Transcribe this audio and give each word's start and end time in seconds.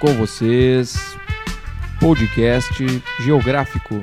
com 0.00 0.12
vocês, 0.12 1.16
podcast 1.98 2.84
geográfico. 3.20 3.94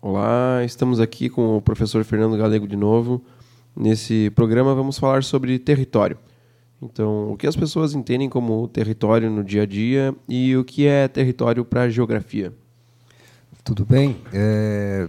Olá, 0.00 0.62
estamos 0.64 1.00
aqui 1.00 1.28
com 1.28 1.56
o 1.56 1.60
professor 1.60 2.04
Fernando 2.04 2.36
Galego 2.36 2.68
de 2.68 2.76
novo. 2.76 3.24
Nesse 3.74 4.30
programa 4.36 4.72
vamos 4.72 4.98
falar 4.98 5.24
sobre 5.24 5.58
território. 5.58 6.16
Então, 6.80 7.32
o 7.32 7.36
que 7.36 7.46
as 7.46 7.56
pessoas 7.56 7.92
entendem 7.92 8.28
como 8.28 8.68
território 8.68 9.28
no 9.28 9.42
dia 9.42 9.62
a 9.62 9.66
dia 9.66 10.14
e 10.28 10.56
o 10.56 10.64
que 10.64 10.86
é 10.86 11.08
território 11.08 11.64
para 11.64 11.82
a 11.82 11.90
geografia. 11.90 12.52
Tudo 13.64 13.84
bem. 13.84 14.16
É... 14.32 15.08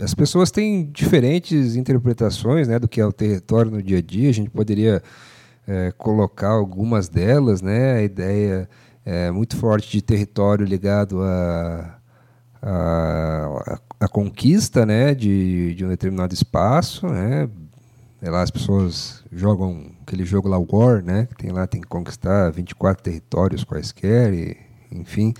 As 0.00 0.14
pessoas 0.14 0.52
têm 0.52 0.88
diferentes 0.92 1.74
interpretações 1.74 2.68
né, 2.68 2.78
do 2.78 2.86
que 2.86 3.00
é 3.00 3.06
o 3.06 3.12
território 3.12 3.72
no 3.72 3.82
dia 3.82 3.98
a 3.98 4.02
dia. 4.02 4.30
A 4.30 4.32
gente 4.32 4.50
poderia 4.50 5.02
é, 5.66 5.92
colocar 5.92 6.50
algumas 6.50 7.08
delas, 7.08 7.60
né? 7.60 7.96
A 7.96 8.02
ideia 8.02 8.68
é 9.04 9.30
muito 9.30 9.56
forte 9.56 9.90
de 9.90 10.02
território 10.02 10.64
ligado 10.64 11.22
a, 11.22 11.98
a, 12.62 13.80
a 14.00 14.08
conquista, 14.08 14.84
né, 14.84 15.14
de, 15.14 15.74
de 15.74 15.84
um 15.84 15.88
determinado 15.88 16.34
espaço, 16.34 17.06
né? 17.06 17.48
É 18.20 18.30
lá 18.30 18.42
as 18.42 18.50
pessoas 18.50 19.22
jogam 19.30 19.92
aquele 20.02 20.24
jogo 20.24 20.48
lá, 20.48 20.58
War, 20.58 21.02
né? 21.02 21.26
Que 21.26 21.36
tem 21.36 21.52
lá, 21.52 21.66
tem 21.66 21.80
que 21.80 21.86
conquistar 21.86 22.50
24 22.50 23.02
territórios 23.02 23.62
quaisquer, 23.62 24.32
e, 24.32 24.56
enfim. 24.90 25.34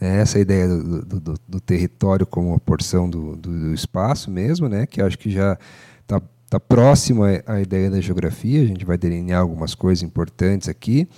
É 0.00 0.18
essa 0.18 0.38
ideia 0.38 0.68
do, 0.68 1.04
do, 1.04 1.20
do, 1.20 1.34
do, 1.48 1.60
território 1.60 2.24
como 2.24 2.58
porção 2.60 3.10
do, 3.10 3.34
do, 3.34 3.74
espaço 3.74 4.30
mesmo, 4.30 4.68
né? 4.68 4.86
Que 4.86 5.02
acho 5.02 5.18
que 5.18 5.30
já 5.30 5.58
está 6.02 6.22
tá 6.48 6.58
próximo 6.58 7.22
à 7.46 7.60
ideia 7.60 7.90
da 7.90 8.00
geografia. 8.00 8.62
A 8.62 8.66
gente 8.66 8.84
vai 8.84 8.96
delinear 8.96 9.40
algumas 9.40 9.74
coisas 9.74 10.02
importantes 10.02 10.68
aqui. 10.68 11.08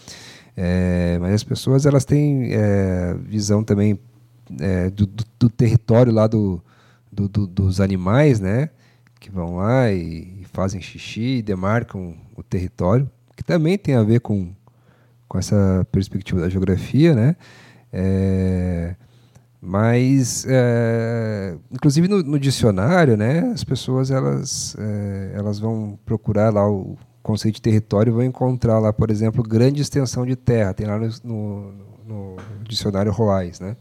É, 0.57 1.19
mas 1.21 1.35
as 1.35 1.45
pessoas 1.45 1.87
elas 1.87 2.05
têm 2.05 2.53
é, 2.53 3.15
visão 3.23 3.63
também 3.63 3.99
é, 4.59 4.91
do, 4.91 5.07
do, 5.39 5.49
território 5.49 6.13
lá 6.13 6.27
do, 6.27 6.63
do, 7.11 7.29
dos 7.47 7.81
animais, 7.81 8.41
né? 8.41 8.71
Que 9.19 9.31
vão 9.31 9.57
lá 9.57 9.91
e, 9.93 10.45
fazem 10.53 10.81
xixi 10.81 11.39
e 11.39 11.43
demarcam 11.43 12.17
o 12.37 12.43
território, 12.43 13.09
que 13.37 13.45
também 13.45 13.79
tem 13.79 13.95
a 13.95 14.03
ver 14.03 14.21
com, 14.21 14.53
com 15.29 15.39
essa 15.39 15.87
perspectiva 15.93 16.41
da 16.41 16.49
geografia, 16.49 17.15
né? 17.15 17.37
É, 17.93 18.97
mas, 19.61 20.47
é, 20.49 21.55
inclusive 21.71 22.09
no, 22.09 22.23
no, 22.23 22.39
dicionário, 22.39 23.17
né, 23.17 23.41
as 23.53 23.63
pessoas 23.63 24.11
elas, 24.11 24.75
é, 24.79 25.33
elas 25.35 25.59
vão 25.59 25.99
procurar 26.05 26.51
lá 26.53 26.67
o 26.69 26.97
conceito 27.23 27.57
de 27.57 27.63
território 27.63 28.11
e 28.11 28.15
vão 28.15 28.25
encontrar 28.25 28.79
lá, 28.79 28.93
por 28.93 29.11
exemplo, 29.11 29.43
grande 29.43 29.83
extensão 29.83 30.25
de 30.25 30.35
terra, 30.35 30.73
tem 30.73 30.87
lá 30.87 30.99
no, 30.99 31.11
no, 31.23 31.73
no 32.07 32.37
dicionário 32.67 33.13
Roais, 33.13 33.61
né? 33.61 33.77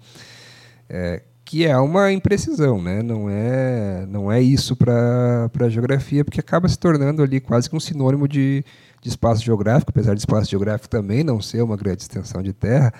É, 0.89 1.21
que 1.49 1.65
é 1.65 1.75
uma 1.79 2.11
imprecisão, 2.11 2.79
né? 2.79 3.01
não, 3.01 3.27
é, 3.27 4.05
não 4.07 4.31
é 4.31 4.39
isso 4.39 4.75
para 4.75 5.49
a 5.59 5.69
geografia, 5.69 6.23
porque 6.23 6.39
acaba 6.39 6.67
se 6.67 6.77
tornando 6.77 7.23
ali 7.23 7.39
quase 7.39 7.67
que 7.67 7.75
um 7.75 7.79
sinônimo 7.79 8.27
de, 8.27 8.63
de 9.01 9.09
espaço 9.09 9.43
geográfico, 9.43 9.89
apesar 9.89 10.13
de 10.13 10.19
espaço 10.19 10.51
geográfico 10.51 10.87
também 10.87 11.23
não 11.23 11.41
ser 11.41 11.63
uma 11.63 11.75
grande 11.75 12.03
extensão 12.03 12.43
de 12.43 12.53
terra, 12.53 12.93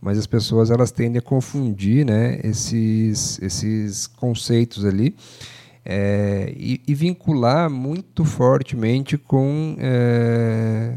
mas 0.00 0.18
as 0.18 0.26
pessoas 0.26 0.70
elas 0.70 0.90
tendem 0.90 1.18
a 1.18 1.22
confundir 1.22 2.06
né, 2.06 2.40
esses, 2.42 3.40
esses 3.42 4.06
conceitos 4.06 4.84
ali 4.84 5.14
é, 5.84 6.52
e, 6.56 6.80
e, 6.86 6.94
vincular 6.94 7.70
muito 7.70 8.24
fortemente 8.24 9.16
com 9.16 9.76
é, 9.78 10.92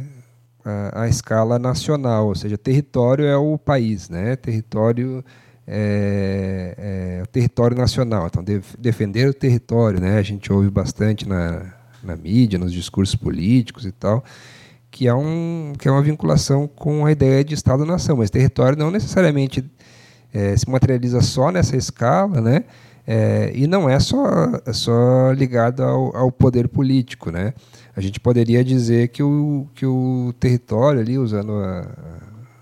a, 0.64 1.04
a, 1.04 1.08
escala 1.08 1.58
nacional, 1.58 2.28
ou 2.28 2.36
seja, 2.36 2.58
território 2.58 3.26
é 3.26 3.38
o 3.38 3.58
país, 3.58 4.10
né? 4.10 4.36
território 4.36 5.24
é, 5.66 6.76
é, 6.78 7.24
o 7.24 7.28
território 7.28 7.78
nacional. 7.78 8.28
Então, 8.28 8.44
de, 8.44 8.62
defender 8.78 9.30
o 9.30 9.34
território, 9.34 10.02
né? 10.02 10.18
A 10.18 10.22
gente 10.22 10.52
ouve 10.52 10.70
bastante 10.70 11.28
na, 11.28 11.74
na 12.04 12.16
mídia, 12.16 12.60
nos 12.60 12.74
discursos 12.74 13.16
políticos 13.16 13.86
e 13.86 13.92
tal, 13.92 14.24
que 14.94 15.08
é, 15.08 15.14
um, 15.14 15.74
que 15.80 15.88
é 15.88 15.92
uma 15.92 16.04
vinculação 16.04 16.68
com 16.68 17.04
a 17.04 17.12
ideia 17.12 17.44
de 17.44 17.56
Estado-nação. 17.56 18.18
Mas 18.18 18.30
território 18.30 18.78
não 18.78 18.92
necessariamente 18.92 19.66
é, 20.32 20.56
se 20.56 20.70
materializa 20.70 21.20
só 21.20 21.52
nessa 21.52 21.76
escala, 21.76 22.40
né? 22.40 22.64
É, 23.06 23.52
e 23.56 23.66
não 23.66 23.90
é 23.90 24.00
só, 24.00 24.24
só 24.72 25.32
ligado 25.32 25.82
ao, 25.82 26.16
ao, 26.16 26.32
poder 26.32 26.68
político. 26.68 27.32
Né? 27.32 27.56
A 27.96 28.00
gente 28.00 28.20
poderia 28.20 28.64
dizer 28.64 29.08
que 29.08 29.24
o, 29.24 29.68
que 29.74 29.84
o 29.84 30.32
território, 30.40 31.02
ali, 31.02 31.18
usando 31.18 31.54
a, 31.54 31.88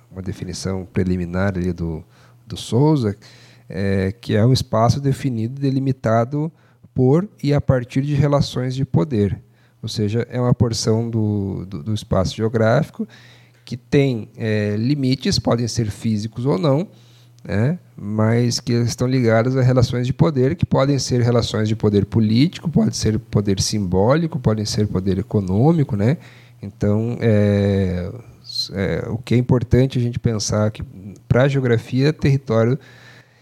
uma 0.09 0.21
definição 0.21 0.87
preliminar 0.91 1.57
ali 1.57 1.73
do, 1.73 2.01
do 2.47 2.55
Souza, 2.55 3.13
é, 3.67 4.13
que 4.13 4.37
é 4.37 4.45
um 4.45 4.53
espaço 4.53 5.01
definido 5.01 5.59
delimitado 5.59 6.49
por 6.93 7.27
e 7.43 7.53
a 7.53 7.59
partir 7.59 8.01
de 8.03 8.15
relações 8.15 8.73
de 8.73 8.85
poder. 8.85 9.37
Ou 9.81 9.89
seja, 9.89 10.27
é 10.29 10.39
uma 10.39 10.53
porção 10.53 11.09
do, 11.09 11.65
do, 11.65 11.83
do 11.83 11.93
espaço 11.93 12.35
geográfico 12.35 13.07
que 13.65 13.77
tem 13.77 14.29
é, 14.35 14.75
limites, 14.77 15.39
podem 15.39 15.67
ser 15.67 15.89
físicos 15.89 16.45
ou 16.45 16.57
não, 16.57 16.87
né, 17.43 17.79
mas 17.95 18.59
que 18.59 18.73
estão 18.73 19.07
ligados 19.07 19.55
a 19.55 19.61
relações 19.61 20.05
de 20.05 20.13
poder, 20.13 20.55
que 20.55 20.65
podem 20.65 20.99
ser 20.99 21.21
relações 21.21 21.67
de 21.67 21.75
poder 21.75 22.05
político, 22.05 22.69
pode 22.69 22.95
ser 22.95 23.17
poder 23.17 23.59
simbólico, 23.59 24.39
podem 24.39 24.65
ser 24.65 24.87
poder 24.87 25.17
econômico. 25.17 25.95
Né? 25.95 26.17
Então, 26.61 27.17
é, 27.19 28.11
é, 28.73 29.05
o 29.09 29.17
que 29.17 29.33
é 29.33 29.37
importante 29.37 29.97
a 29.97 30.01
gente 30.01 30.19
pensar 30.19 30.69
que 30.71 30.83
para 31.27 31.43
a 31.43 31.47
geografia, 31.47 32.13
território 32.13 32.77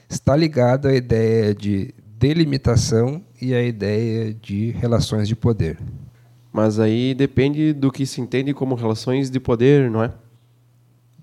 está 0.07 0.35
ligado 0.35 0.87
à 0.87 0.93
ideia 0.93 1.53
de 1.53 1.93
delimitação 2.17 3.21
e 3.41 3.53
à 3.53 3.61
ideia 3.63 4.33
de 4.33 4.71
relações 4.71 5.27
de 5.27 5.35
poder. 5.35 5.77
Mas 6.59 6.77
aí 6.77 7.13
depende 7.13 7.71
do 7.71 7.89
que 7.89 8.05
se 8.05 8.19
entende 8.19 8.53
como 8.53 8.75
relações 8.75 9.29
de 9.29 9.39
poder, 9.39 9.89
não 9.89 10.03
é? 10.03 10.11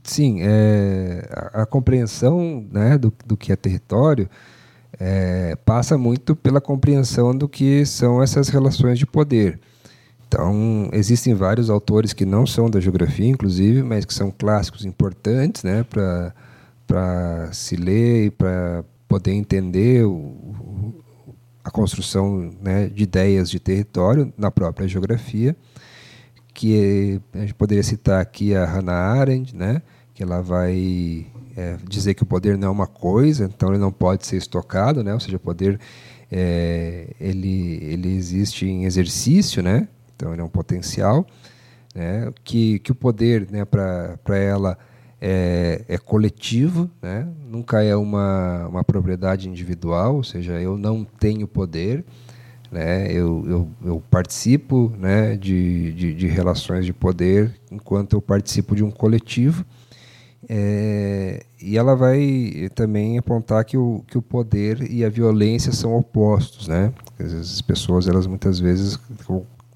Sim, 0.03 0.39
é, 0.41 1.29
a, 1.31 1.61
a, 1.61 1.67
compreensão 1.67 2.67
né, 2.73 2.97
do, 2.97 3.13
do 3.27 3.37
que 3.37 3.53
é 3.53 3.57
território 3.57 4.31
é, 4.99 5.55
passa 5.57 5.99
muito 5.99 6.35
pela 6.35 6.59
compreensão 6.59 7.37
do 7.37 7.47
que 7.47 7.85
são 7.85 8.23
essas 8.23 8.49
relações 8.49 8.99
de 8.99 9.05
poder. 9.05 9.61
Então, 10.27 10.89
existem 10.91 11.35
vários 11.35 11.69
autores 11.69 12.15
que 12.15 12.25
não 12.25 12.47
são 12.47 12.71
da 12.71 12.81
geografia, 12.81 13.29
inclusive, 13.29 13.83
mas 13.83 14.07
que 14.07 14.15
são 14.15 14.31
clássicos 14.31 14.87
importantes 14.87 15.63
né, 15.63 15.85
para 16.87 17.53
se 17.53 17.77
ler 17.77 18.29
e 18.29 18.31
para 18.31 18.83
poder 19.07 19.33
entender 19.33 20.03
o, 20.07 21.05
a 21.67 21.71
construção 21.71 22.53
né, 22.63 22.87
de 22.87 23.03
ideias 23.03 23.51
de 23.51 23.59
território 23.59 24.33
na 24.39 24.53
própria 24.53 24.87
geografia. 24.87 25.57
Que 26.55 27.21
a 27.35 27.39
gente 27.39 27.55
poderia 27.55 27.83
citar 27.83 28.21
aqui 28.21 28.55
a 28.55 28.65
Hannah 28.65 28.93
Arendt, 28.93 29.55
né, 29.55 29.83
que 30.15 30.23
ela 30.23 30.41
vai 30.41 31.27
é, 31.57 31.77
dizer 31.89 32.15
que 32.15 32.23
o 32.23 32.27
poder 32.27 32.57
não 32.57 32.69
é 32.69 32.71
uma 32.71 32.87
coisa, 32.87 33.51
então 33.53 33.71
ele 33.71 33.79
não 33.79 33.91
pode 33.91 34.25
ser 34.25 34.37
estocado, 34.37 35.03
né, 35.03 35.13
ou 35.13 35.19
seja, 35.19 35.37
o 35.37 35.41
poder 35.41 35.79
é, 36.31 37.09
ele, 37.21 37.79
ele 37.83 38.15
existe 38.15 38.65
em 38.65 38.85
exercício, 38.85 39.61
né, 39.61 39.89
então 40.15 40.33
ele 40.33 40.41
é 40.41 40.45
um 40.45 40.49
potencial, 40.49 41.27
né, 41.95 42.33
que, 42.45 42.79
que 42.79 42.93
o 42.93 42.95
poder 42.95 43.51
né, 43.51 43.65
para 43.65 44.39
ela 44.39 44.79
é, 45.21 45.85
é 45.89 45.99
coletivo, 45.99 46.91
né, 47.01 47.29
nunca 47.49 47.83
é 47.83 47.97
uma, 47.97 48.67
uma 48.69 48.85
propriedade 48.85 49.49
individual, 49.49 50.17
ou 50.17 50.25
seja, 50.25 50.61
eu 50.61 50.77
não 50.77 51.05
tenho 51.05 51.47
poder, 51.49 52.05
né, 52.71 53.11
eu, 53.11 53.45
eu, 53.47 53.69
eu 53.85 54.03
participo 54.11 54.93
né, 54.99 55.37
de, 55.37 55.93
de, 55.93 56.15
de 56.15 56.27
relações 56.27 56.85
de 56.85 56.93
poder 56.93 57.55
enquanto 57.71 58.15
eu 58.15 58.23
participo 58.23 58.75
de 58.75 58.85
um 58.85 58.91
coletivo. 58.91 59.65
É, 60.49 61.45
e 61.61 61.77
ela 61.77 61.97
vai 61.97 62.71
também 62.75 63.19
apontar 63.19 63.65
que 63.65 63.77
o, 63.77 64.05
que 64.07 64.17
o 64.17 64.23
poder 64.23 64.89
e 64.91 65.05
a 65.05 65.09
violência 65.09 65.73
são 65.73 65.97
opostos, 65.97 66.69
né? 66.69 66.93
As 67.19 67.61
pessoas, 67.61 68.07
elas 68.07 68.29
muitas 68.29 68.61
vezes 68.61 68.97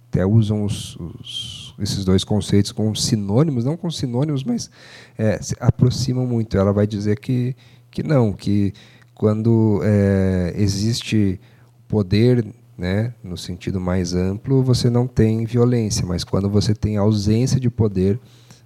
até 0.08 0.24
usam 0.24 0.64
os, 0.64 0.96
os, 0.96 1.59
esses 1.80 2.04
dois 2.04 2.24
conceitos 2.24 2.72
como 2.72 2.94
sinônimos, 2.94 3.64
não 3.64 3.76
como 3.76 3.92
sinônimos, 3.92 4.44
mas 4.44 4.70
é, 5.16 5.40
se 5.40 5.54
aproximam 5.60 6.26
muito. 6.26 6.56
Ela 6.56 6.72
vai 6.72 6.86
dizer 6.86 7.18
que, 7.18 7.54
que 7.90 8.02
não, 8.02 8.32
que 8.32 8.72
quando 9.14 9.80
é, 9.82 10.54
existe 10.56 11.40
poder 11.88 12.44
né, 12.80 13.12
no 13.22 13.36
sentido 13.36 13.78
mais 13.78 14.14
amplo, 14.14 14.62
você 14.62 14.88
não 14.88 15.06
tem 15.06 15.44
violência, 15.44 16.06
mas 16.06 16.24
quando 16.24 16.48
você 16.48 16.74
tem 16.74 16.96
ausência 16.96 17.60
de 17.60 17.68
poder, 17.68 18.18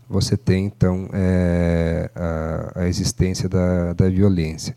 você 0.08 0.36
tem 0.36 0.66
então 0.66 1.08
é, 1.12 2.08
a, 2.14 2.82
a, 2.82 2.88
existência 2.88 3.48
da, 3.48 3.92
da 3.92 4.08
violência. 4.08 4.76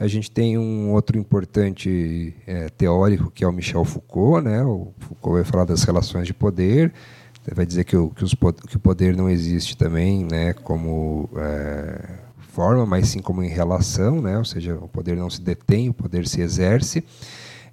A 0.00 0.06
gente 0.06 0.30
tem 0.30 0.56
um 0.56 0.90
outro 0.92 1.18
importante 1.18 2.34
é, 2.46 2.68
teórico 2.70 3.30
que 3.30 3.44
é 3.44 3.46
o 3.46 3.52
Michel 3.52 3.84
Foucault, 3.84 4.42
né? 4.42 4.64
O 4.64 4.92
Foucault 4.98 5.34
vai 5.34 5.44
falar 5.44 5.64
das 5.64 5.82
relações 5.84 6.26
de 6.26 6.32
poder. 6.32 6.92
Vai 7.54 7.66
dizer 7.66 7.84
que 7.84 7.96
o, 7.96 8.10
que, 8.10 8.22
os, 8.22 8.34
que 8.68 8.76
o 8.76 8.80
poder 8.80 9.16
não 9.16 9.28
existe 9.28 9.76
também 9.76 10.24
né, 10.30 10.52
como 10.52 11.28
é, 11.36 12.18
forma, 12.52 12.86
mas 12.86 13.08
sim 13.08 13.20
como 13.20 13.42
em 13.42 13.48
relação, 13.48 14.20
né, 14.20 14.38
ou 14.38 14.44
seja, 14.44 14.76
o 14.76 14.88
poder 14.88 15.16
não 15.16 15.28
se 15.28 15.40
detém, 15.40 15.88
o 15.88 15.94
poder 15.94 16.26
se 16.28 16.40
exerce. 16.40 17.02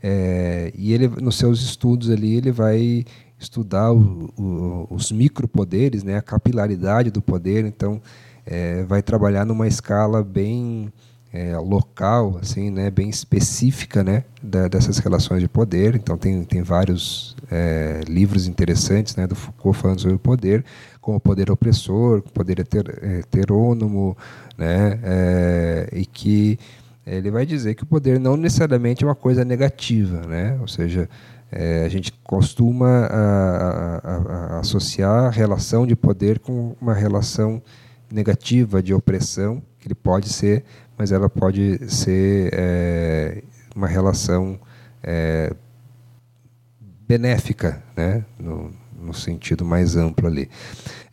É, 0.02 0.72
e 0.76 0.94
ele, 0.94 1.08
nos 1.08 1.38
seus 1.38 1.62
estudos 1.62 2.10
ali, 2.10 2.36
ele 2.36 2.52
vai 2.52 3.06
estudar 3.38 3.92
o, 3.94 4.34
o, 4.38 4.88
os 4.90 5.12
micropoderes, 5.12 6.04
né, 6.04 6.18
a 6.18 6.22
capilaridade 6.22 7.12
do 7.12 7.22
poder. 7.22 7.66
Então, 7.66 8.02
é, 8.46 8.84
vai 8.84 9.02
trabalhar 9.02 9.46
numa 9.46 9.68
escala 9.68 10.24
bem 10.24 10.92
é, 11.32 11.56
local, 11.58 12.40
assim, 12.42 12.72
né, 12.72 12.90
bem 12.90 13.10
específica, 13.10 14.04
né, 14.04 14.24
da, 14.42 14.68
dessas 14.68 14.98
relações 14.98 15.42
de 15.42 15.48
poder. 15.48 15.96
Então 15.96 16.18
tem, 16.18 16.44
tem 16.44 16.62
vários 16.62 17.36
é, 17.52 18.02
livros 18.08 18.48
interessantes, 18.48 19.16
né, 19.16 19.28
do 19.28 19.36
Foucault 19.36 19.78
falando 19.78 20.02
sobre 20.02 20.16
o 20.16 20.20
poder, 20.20 20.66
como 21.00 21.18
o 21.18 21.22
poder 21.22 21.52
opressor, 21.52 22.20
o 22.20 22.32
poder 22.32 22.60
heter, 22.60 22.86
heterônomo, 23.20 24.18
né, 24.58 25.00
é, 25.04 25.90
e 25.94 26.06
que 26.06 26.58
ele 27.06 27.32
vai 27.32 27.46
dizer 27.46 27.76
que 27.76 27.84
o 27.84 27.88
poder 27.88 28.20
não 28.20 28.36
necessariamente 28.36 29.04
é 29.04 29.08
uma 29.08 29.16
coisa 29.16 29.46
negativa, 29.46 30.22
né, 30.28 30.58
ou 30.60 30.68
seja, 30.68 31.08
é, 31.52 31.84
a 31.84 31.90
gente 31.90 32.12
costuma 32.24 33.08
a, 33.08 33.98
a, 33.98 34.56
a 34.56 34.60
associar 34.60 35.26
a 35.26 35.30
relação 35.30 35.86
de 35.86 35.96
poder 35.96 36.40
com 36.40 36.76
uma 36.80 36.94
relação 36.94 37.62
negativa 38.12 38.82
de 38.82 38.94
opressão, 38.94 39.62
que 39.80 39.88
ele 39.88 39.96
pode 39.96 40.30
ser 40.30 40.64
mas 41.00 41.14
ela 41.14 41.30
pode 41.30 41.90
ser 41.90 42.50
é, 42.52 43.42
uma 43.74 43.88
relação 43.88 44.60
é, 45.02 45.54
benéfica, 47.08 47.82
né? 47.96 48.26
No, 48.38 48.70
no, 49.02 49.14
sentido 49.14 49.64
mais 49.64 49.96
amplo 49.96 50.28
ali. 50.28 50.50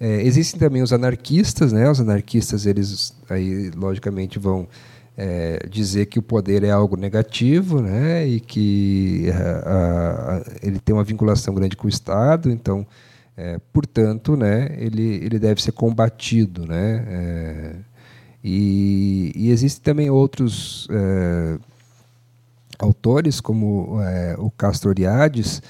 É, 0.01 0.23
existem 0.23 0.59
também 0.59 0.83
os 0.83 0.93
anarquistas, 0.93 1.73
né? 1.73 1.89
Os 1.89 2.01
anarquistas, 2.01 2.67
eles 2.67 3.15
aí 3.31 3.71
logicamente 3.77 4.41
vão 4.41 4.67
é, 5.17 5.65
dizer 5.71 6.07
que 6.07 6.19
o 6.19 6.23
poder 6.23 6.65
é 6.65 6.71
algo 6.73 6.97
negativo, 6.97 7.81
né? 7.81 8.27
E 8.27 8.41
que 8.41 9.31
a, 9.31 10.33
a, 10.35 10.43
ele 10.67 10.81
tem 10.81 10.93
uma 10.93 11.05
vinculação 11.05 11.55
grande 11.55 11.77
com 11.77 11.87
o 11.87 11.89
Estado, 11.89 12.51
então, 12.51 12.85
é, 13.37 13.59
portanto, 13.73 14.37
né? 14.37 14.75
Ele 14.79 15.25
ele 15.25 15.39
deve 15.39 15.63
ser 15.63 15.73
combatido, 15.73 16.67
né? 16.67 17.05
É, 17.09 17.77
e, 18.43 19.33
e 19.35 19.51
existem 19.51 19.83
também 19.83 20.09
outros 20.09 20.87
é, 20.91 21.59
autores, 22.79 23.41
como 23.41 24.01
é, 24.01 24.37
o 24.39 24.51
Castoriades, 24.51 25.61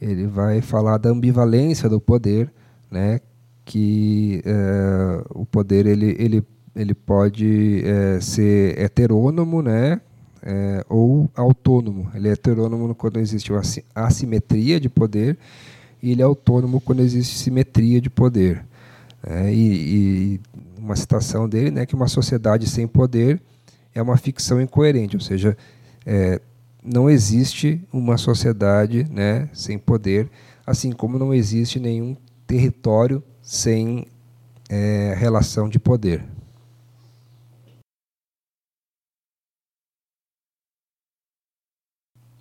ele 0.00 0.26
vai 0.26 0.60
falar 0.60 0.98
da 0.98 1.10
ambivalência 1.10 1.88
do 1.88 2.00
poder, 2.00 2.50
né, 2.90 3.20
que 3.64 4.42
é, 4.44 5.24
o 5.30 5.44
poder 5.44 5.86
ele, 5.86 6.16
ele, 6.18 6.44
ele 6.74 6.94
pode 6.94 7.82
é, 7.84 8.20
ser 8.20 8.78
heterônomo, 8.78 9.60
né, 9.60 10.00
ou 10.88 11.28
autônomo. 11.34 12.10
Ele 12.14 12.28
é 12.28 12.32
heterônomo 12.32 12.94
quando 12.94 13.18
existe 13.18 13.52
uma 13.52 13.60
assimetria 13.94 14.80
de 14.80 14.88
poder 14.88 15.36
e 16.02 16.12
ele 16.12 16.22
é 16.22 16.24
autônomo 16.24 16.80
quando 16.80 17.00
existe 17.00 17.36
simetria 17.36 18.00
de 18.00 18.10
poder. 18.10 18.64
É, 19.22 19.52
e, 19.52 20.34
e, 20.34 20.40
uma 20.78 20.96
citação 20.96 21.48
dele, 21.48 21.70
né, 21.70 21.86
que 21.86 21.94
uma 21.94 22.08
sociedade 22.08 22.66
sem 22.66 22.86
poder 22.86 23.40
é 23.94 24.00
uma 24.00 24.16
ficção 24.16 24.60
incoerente, 24.60 25.16
ou 25.16 25.20
seja, 25.20 25.56
é, 26.06 26.40
não 26.82 27.10
existe 27.10 27.82
uma 27.92 28.16
sociedade 28.16 29.04
né, 29.10 29.48
sem 29.52 29.78
poder, 29.78 30.30
assim 30.66 30.92
como 30.92 31.18
não 31.18 31.34
existe 31.34 31.78
nenhum 31.78 32.16
território 32.46 33.22
sem 33.42 34.06
é, 34.68 35.14
relação 35.18 35.68
de 35.68 35.78
poder. 35.78 36.24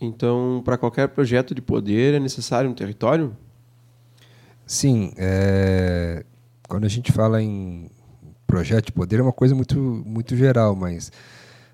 Então, 0.02 0.62
para 0.64 0.78
qualquer 0.78 1.10
projeto 1.10 1.54
de 1.54 1.62
poder 1.62 2.14
é 2.14 2.20
necessário 2.20 2.70
um 2.70 2.74
território? 2.74 3.36
Sim. 4.70 5.12
É, 5.18 6.24
quando 6.68 6.86
a 6.86 6.88
gente 6.88 7.12
fala 7.12 7.42
em 7.42 7.90
projeto 8.46 8.86
de 8.86 8.92
poder 8.92 9.20
é 9.20 9.24
uma 9.24 9.34
coisa 9.34 9.56
muito, 9.56 9.76
muito 9.80 10.38
geral, 10.38 10.76
mas 10.76 11.12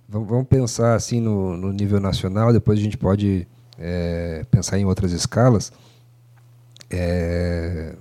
vamos 0.08 0.48
pensar 0.48 0.96
assim 0.96 1.20
no, 1.20 1.58
no 1.58 1.74
nível 1.74 2.00
nacional, 2.00 2.54
depois 2.54 2.80
a 2.80 2.82
gente 2.82 2.98
pode 2.98 3.46
é, 3.78 4.46
pensar 4.50 4.80
em 4.80 4.86
outras 4.86 5.12
escalas. 5.12 5.74
É, 6.90 7.96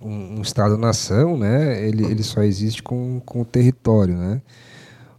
um, 0.00 0.38
um 0.38 0.42
Estado-nação, 0.42 1.38
né, 1.38 1.86
ele, 1.86 2.04
ele 2.06 2.24
só 2.24 2.42
existe 2.42 2.82
com, 2.82 3.22
com 3.24 3.42
o 3.42 3.44
território, 3.44 4.16
né? 4.16 4.42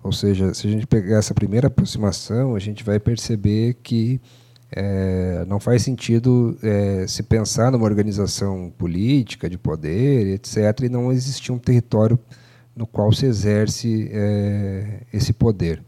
Ou 0.03 0.11
seja, 0.11 0.53
se 0.53 0.67
a 0.67 0.69
gente 0.69 0.85
pegar 0.85 1.19
essa 1.19 1.33
primeira 1.33 1.67
aproximação, 1.67 2.53
a 2.53 2.59
gente 2.59 2.83
vai 2.83 2.99
perceber 2.99 3.75
que 3.81 4.19
é, 4.71 5.43
não 5.47 5.59
faz 5.59 5.81
sentido 5.81 6.57
é, 6.63 7.05
se 7.07 7.23
pensar 7.23 7.71
numa 7.71 7.85
organização 7.85 8.71
política 8.77 9.49
de 9.49 9.57
poder, 9.57 10.27
etc., 10.35 10.81
e 10.83 10.89
não 10.89 11.11
existir 11.11 11.51
um 11.51 11.59
território 11.59 12.17
no 12.75 12.87
qual 12.87 13.11
se 13.11 13.25
exerce 13.25 14.09
é, 14.13 15.01
esse 15.11 15.33
poder. 15.33 15.83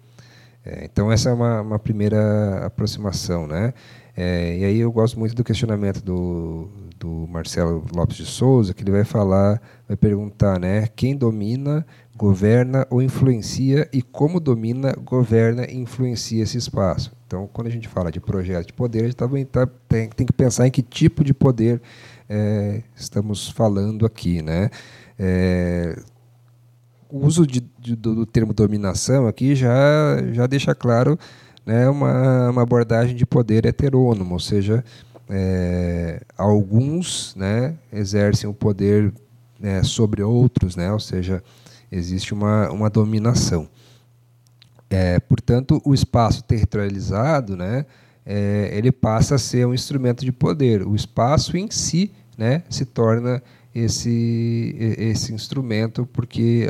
É, 0.66 0.86
então 0.86 1.12
essa 1.12 1.30
é 1.30 1.34
uma, 1.34 1.62
uma 1.62 1.80
primeira 1.80 2.66
aproximação, 2.66 3.48
né? 3.48 3.74
É, 4.16 4.58
e 4.60 4.66
aí 4.66 4.80
eu 4.80 4.92
gosto 4.92 5.18
muito 5.18 5.34
do 5.34 5.44
questionamento 5.44 6.04
do, 6.04 6.70
do 7.00 7.28
Marcelo 7.28 7.84
Lopes 7.94 8.18
de 8.18 8.26
Souza, 8.26 8.74
que 8.74 8.84
ele 8.84 8.92
vai 8.92 9.04
falar, 9.04 9.62
vai 9.88 9.98
perguntar, 9.98 10.60
né? 10.60 10.88
Quem 10.96 11.16
domina, 11.16 11.86
governa 12.16 12.86
ou 12.90 13.02
influencia 13.02 13.90
e 13.92 14.02
como 14.02 14.40
domina, 14.40 14.94
governa 15.04 15.66
e 15.66 15.78
influencia 15.78 16.44
esse 16.44 16.58
espaço. 16.58 17.12
Então, 17.26 17.50
quando 17.52 17.68
a 17.68 17.72
gente 17.72 17.88
fala 17.88 18.12
de 18.12 18.20
projeto 18.20 18.68
de 18.68 18.74
poder, 18.74 19.02
a 19.02 19.06
gente 19.06 19.16
também 19.16 19.46
tá, 19.46 19.68
tem, 19.88 20.10
tem 20.10 20.26
que 20.26 20.34
pensar 20.34 20.68
em 20.68 20.72
que 20.72 20.84
tipo 20.84 21.24
de 21.24 21.34
poder 21.34 21.82
é, 22.30 22.84
estamos 22.96 23.50
falando 23.50 24.06
aqui, 24.06 24.42
né? 24.42 24.70
É, 25.18 26.00
o 27.10 27.26
uso 27.26 27.46
de, 27.46 27.64
de, 27.80 27.96
do, 27.96 28.16
do, 28.16 28.26
termo 28.26 28.54
dominação 28.54 29.28
aqui 29.28 29.56
já, 29.56 30.18
já 30.32 30.48
deixa 30.48 30.74
claro 30.74 31.18
né, 31.64 31.88
uma, 31.88 32.50
uma 32.50 32.64
abordagem 32.64 33.16
de 33.16 33.26
poder 33.26 33.66
heterônomo, 33.66 34.34
ou 34.34 34.40
seja, 34.40 34.84
é, 35.30 36.22
alguns 36.36 37.36
né, 37.36 37.76
exercem 37.92 38.50
o 38.50 38.54
poder 38.54 39.14
né, 39.60 39.84
sobre 39.84 40.24
outros, 40.24 40.76
né, 40.76 40.92
ou 40.92 41.00
seja, 41.00 41.44
existe 41.94 42.34
uma, 42.34 42.70
uma 42.72 42.90
dominação. 42.90 43.68
É, 44.90 45.20
portanto, 45.20 45.82
o 45.86 45.94
espaço 45.94 46.44
territorializado 46.44 47.56
né, 47.56 47.86
é, 48.26 48.70
ele 48.74 48.92
passa 48.92 49.36
a 49.36 49.40
ser 49.40 49.66
um 49.66 49.74
instrumento 49.74 50.24
de 50.24 50.32
poder. 50.32 50.86
O 50.86 50.96
espaço 50.96 51.58
em 51.58 51.70
si 51.72 52.12
né, 52.38 52.64
se 52.70 52.86
torna 52.86 53.42
esse, 53.74 54.76
esse 54.98 55.34
instrumento 55.34 56.06
porque 56.06 56.68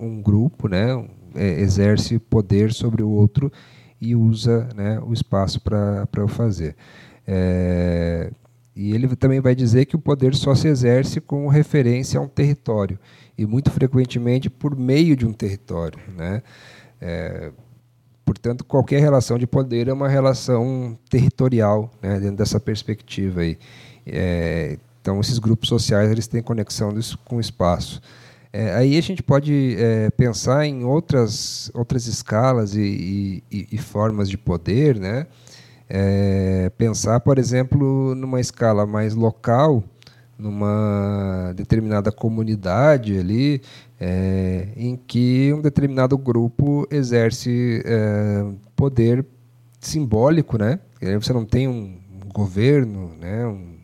um 0.00 0.22
grupo 0.22 0.68
né, 0.68 0.86
é, 1.34 1.60
exerce 1.60 2.18
poder 2.18 2.72
sobre 2.72 3.02
o 3.02 3.10
outro 3.10 3.52
e 4.00 4.14
usa 4.14 4.68
né, 4.74 4.98
o 5.00 5.12
espaço 5.12 5.60
para 5.60 6.24
o 6.24 6.28
fazer. 6.28 6.74
É, 7.26 8.30
e 8.74 8.92
ele 8.92 9.14
também 9.16 9.40
vai 9.40 9.54
dizer 9.54 9.86
que 9.86 9.96
o 9.96 9.98
poder 9.98 10.34
só 10.34 10.54
se 10.54 10.68
exerce 10.68 11.20
com 11.20 11.48
referência 11.48 12.18
a 12.18 12.22
um 12.22 12.28
território 12.28 12.98
e 13.36 13.46
muito 13.46 13.70
frequentemente 13.70 14.48
por 14.48 14.76
meio 14.76 15.16
de 15.16 15.26
um 15.26 15.32
território, 15.32 15.98
né? 16.16 16.42
É, 17.00 17.52
portanto, 18.24 18.64
qualquer 18.64 19.00
relação 19.00 19.38
de 19.38 19.46
poder 19.46 19.88
é 19.88 19.92
uma 19.92 20.08
relação 20.08 20.98
territorial, 21.10 21.90
né, 22.02 22.18
dentro 22.18 22.36
dessa 22.36 22.58
perspectiva 22.58 23.42
aí. 23.42 23.58
É, 24.06 24.78
então, 25.00 25.20
esses 25.20 25.38
grupos 25.38 25.68
sociais 25.68 26.10
eles 26.10 26.26
têm 26.26 26.42
conexão 26.42 26.92
com 27.24 27.36
o 27.36 27.40
espaço. 27.40 28.00
É, 28.52 28.74
aí 28.74 28.96
a 28.96 29.00
gente 29.02 29.22
pode 29.22 29.76
é, 29.78 30.10
pensar 30.10 30.64
em 30.64 30.82
outras, 30.82 31.70
outras 31.74 32.06
escalas 32.06 32.74
e, 32.74 33.42
e, 33.52 33.68
e 33.70 33.78
formas 33.78 34.30
de 34.30 34.38
poder, 34.38 34.98
né? 34.98 35.26
É, 35.88 36.72
pensar, 36.76 37.20
por 37.20 37.38
exemplo, 37.38 38.14
numa 38.14 38.40
escala 38.40 38.86
mais 38.86 39.14
local, 39.14 39.84
numa 40.38 41.52
determinada 41.56 42.12
comunidade 42.12 43.18
ali, 43.18 43.62
é, 43.98 44.68
em 44.76 44.96
que 44.96 45.52
um 45.54 45.60
determinado 45.60 46.16
grupo 46.18 46.86
exerce 46.90 47.82
é, 47.84 48.44
poder 48.74 49.24
simbólico, 49.80 50.58
né? 50.58 50.78
Você 51.20 51.32
não 51.32 51.44
tem 51.44 51.68
um 51.68 51.98
governo, 52.32 53.12
né? 53.20 53.46
Um, 53.46 53.76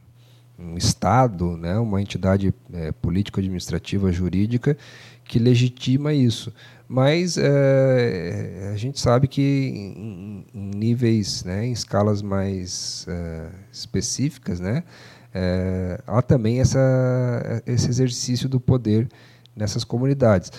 um 0.62 0.76
Estado, 0.76 1.56
né, 1.56 1.76
uma 1.78 2.00
entidade 2.00 2.54
é, 2.73 2.92
político-administrativa 2.92 4.12
jurídica 4.12 4.76
que 5.25 5.38
legitima 5.38 6.12
isso. 6.12 6.52
Mas 6.88 7.38
é, 7.38 8.71
a 8.73 8.76
gente 8.76 9.00
sabe 9.00 9.26
que 9.26 9.40
em, 9.42 10.44
em 10.52 10.71
níveis, 10.76 11.42
né, 11.42 11.66
em 11.66 11.73
escalas 11.73 12.21
mais 12.21 13.06
é, 13.09 13.49
específicas, 13.73 14.61
né, 14.61 14.85
é, 15.34 16.00
há 16.06 16.20
também 16.22 16.60
essa, 16.60 17.62
esse 17.66 17.88
exercício 17.88 18.48
do 18.48 18.60
poder 18.60 19.08
nessas 19.56 19.84
comunidades. 19.84 20.50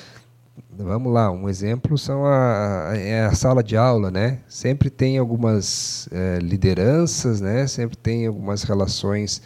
Vamos 0.75 1.12
lá, 1.12 1.32
um 1.32 1.50
exemplo 1.50 1.98
são 1.98 2.25
a, 2.25 2.92
é 2.96 3.25
a 3.25 3.34
sala 3.34 3.63
de 3.63 3.77
aula, 3.77 4.12
né? 4.12 4.39
Sempre 4.48 4.89
tem 4.89 5.18
algumas 5.18 6.08
é, 6.12 6.39
lideranças, 6.39 7.42
né? 7.42 7.65
Sempre 7.68 7.98
tem 7.98 8.27
algumas 8.27 8.63
relações 8.63 9.42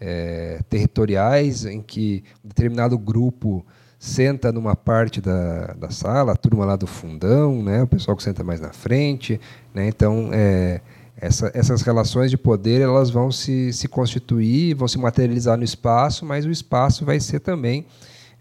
é, 0.00 0.60
territoriais 0.68 1.64
em 1.64 1.82
que 1.82 2.24
um 2.44 2.48
determinado 2.48 2.98
grupo 2.98 3.64
senta 3.98 4.50
numa 4.50 4.74
parte 4.74 5.20
da, 5.20 5.74
da 5.74 5.90
sala, 5.90 6.32
a 6.32 6.36
turma 6.36 6.64
lá 6.64 6.76
do 6.76 6.86
fundão, 6.86 7.62
né? 7.62 7.82
O 7.82 7.86
pessoal 7.86 8.16
que 8.16 8.22
senta 8.22 8.42
mais 8.42 8.60
na 8.60 8.72
frente, 8.72 9.38
né? 9.74 9.86
Então, 9.86 10.30
é, 10.32 10.80
essa, 11.20 11.50
essas 11.54 11.82
relações 11.82 12.30
de 12.30 12.36
poder 12.36 12.80
elas 12.80 13.10
vão 13.10 13.30
se, 13.30 13.72
se 13.72 13.86
constituir, 13.86 14.74
vão 14.74 14.88
se 14.88 14.98
materializar 14.98 15.56
no 15.56 15.64
espaço, 15.64 16.24
mas 16.24 16.46
o 16.46 16.50
espaço 16.50 17.04
vai 17.04 17.20
ser 17.20 17.40
também 17.40 17.86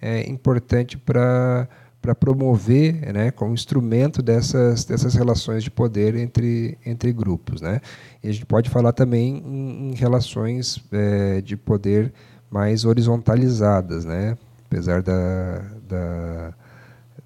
é, 0.01 0.27
importante 0.29 0.97
para 0.97 1.67
para 2.01 2.15
promover, 2.15 3.13
né, 3.13 3.29
como 3.31 3.53
instrumento 3.53 4.21
dessas, 4.21 4.85
dessas 4.85 5.13
relações 5.15 5.63
de 5.63 5.69
poder 5.69 6.15
entre, 6.15 6.77
entre 6.85 7.11
grupos. 7.11 7.61
Né? 7.61 7.81
E 8.23 8.29
a 8.29 8.31
gente 8.31 8.45
pode 8.45 8.69
falar 8.69 8.93
também 8.93 9.43
em, 9.45 9.91
em 9.91 9.95
relações 9.95 10.81
é, 10.91 11.41
de 11.41 11.57
poder 11.57 12.13
mais 12.49 12.85
horizontalizadas, 12.85 14.05
né? 14.05 14.37
apesar 14.65 15.01
da, 15.01 15.61
da, 15.87 16.53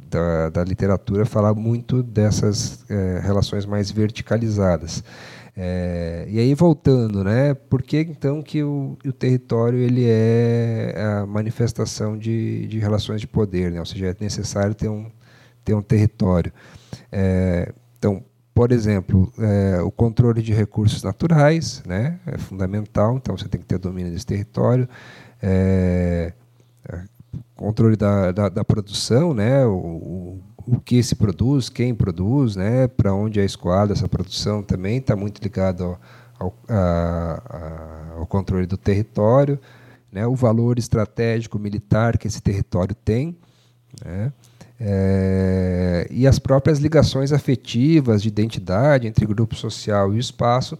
da, 0.09 0.49
da 0.49 0.63
literatura 0.63 1.25
falar 1.25 1.53
muito 1.53 2.01
dessas 2.01 2.83
é, 2.89 3.19
relações 3.23 3.65
mais 3.65 3.91
verticalizadas. 3.91 5.03
É, 5.55 6.25
e 6.29 6.39
aí 6.39 6.53
voltando, 6.55 7.23
né? 7.23 7.53
Por 7.53 7.83
que 7.83 7.99
então 7.99 8.41
que 8.41 8.63
o, 8.63 8.97
o, 9.05 9.11
território 9.11 9.77
ele 9.77 10.05
é 10.07 10.95
a 10.97 11.27
manifestação 11.27 12.17
de, 12.17 12.65
de 12.67 12.79
relações 12.79 13.21
de 13.21 13.27
poder, 13.27 13.71
né? 13.71 13.79
Ou 13.79 13.85
seja, 13.85 14.07
é 14.07 14.15
necessário 14.19 14.73
ter 14.73 14.89
um 14.89 15.11
ter 15.63 15.73
um 15.73 15.81
território. 15.81 16.51
É, 17.11 17.71
então, 17.97 18.23
por 18.53 18.71
exemplo, 18.71 19.31
é, 19.39 19.81
o 19.81 19.91
controle 19.91 20.41
de 20.41 20.53
recursos 20.53 21.01
naturais, 21.03 21.81
né? 21.85 22.19
É 22.25 22.37
fundamental. 22.37 23.15
Então, 23.17 23.37
você 23.37 23.47
tem 23.47 23.61
que 23.61 23.67
ter 23.67 23.77
domínio 23.79 24.11
desse 24.11 24.25
território. 24.25 24.87
É, 25.41 26.33
é, 26.89 27.03
controle 27.55 27.95
da, 27.95 28.31
da, 28.31 28.49
da, 28.49 28.63
produção, 28.63 29.33
né? 29.33 29.65
O, 29.65 29.73
o 29.73 30.43
que 30.85 31.01
se 31.03 31.15
produz, 31.15 31.69
quem 31.69 31.93
produz, 31.93 32.55
né, 32.55 32.87
para 32.87 33.13
onde 33.13 33.39
é 33.39 33.45
escoada 33.45 33.93
essa 33.93 34.07
produção 34.07 34.63
também 34.63 34.97
está 34.97 35.15
muito 35.15 35.41
ligado 35.41 35.83
ao, 35.83 35.99
ao, 36.39 36.53
a, 36.69 38.13
ao, 38.17 38.25
controle 38.25 38.65
do 38.65 38.77
território, 38.77 39.59
né, 40.11 40.25
o 40.25 40.35
valor 40.35 40.79
estratégico 40.79 41.59
militar 41.59 42.17
que 42.17 42.27
esse 42.27 42.41
território 42.41 42.95
tem, 42.95 43.37
né, 44.03 44.31
é, 44.79 46.07
e 46.09 46.27
as 46.27 46.39
próprias 46.39 46.79
ligações 46.79 47.31
afetivas 47.31 48.21
de 48.21 48.27
identidade 48.27 49.07
entre 49.07 49.25
grupo 49.25 49.55
social 49.55 50.13
e 50.13 50.17
o 50.17 50.19
espaço, 50.19 50.77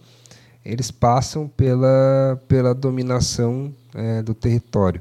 eles 0.64 0.90
passam 0.90 1.46
pela, 1.46 2.40
pela 2.48 2.74
dominação 2.74 3.72
é, 3.94 4.22
do 4.22 4.34
território. 4.34 5.00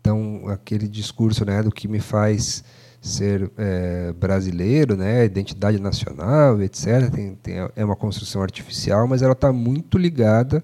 Então, 0.00 0.44
aquele 0.48 0.88
discurso 0.88 1.44
né, 1.44 1.62
do 1.62 1.70
que 1.70 1.86
me 1.86 2.00
faz 2.00 2.64
ser 3.08 3.50
é, 3.56 4.12
brasileiro, 4.12 4.96
né, 4.96 5.24
identidade 5.24 5.80
nacional, 5.80 6.60
etc. 6.62 7.10
Tem, 7.10 7.34
tem, 7.36 7.54
é 7.74 7.84
uma 7.84 7.96
construção 7.96 8.42
artificial, 8.42 9.08
mas 9.08 9.22
ela 9.22 9.32
está 9.32 9.52
muito 9.52 9.98
ligada 9.98 10.62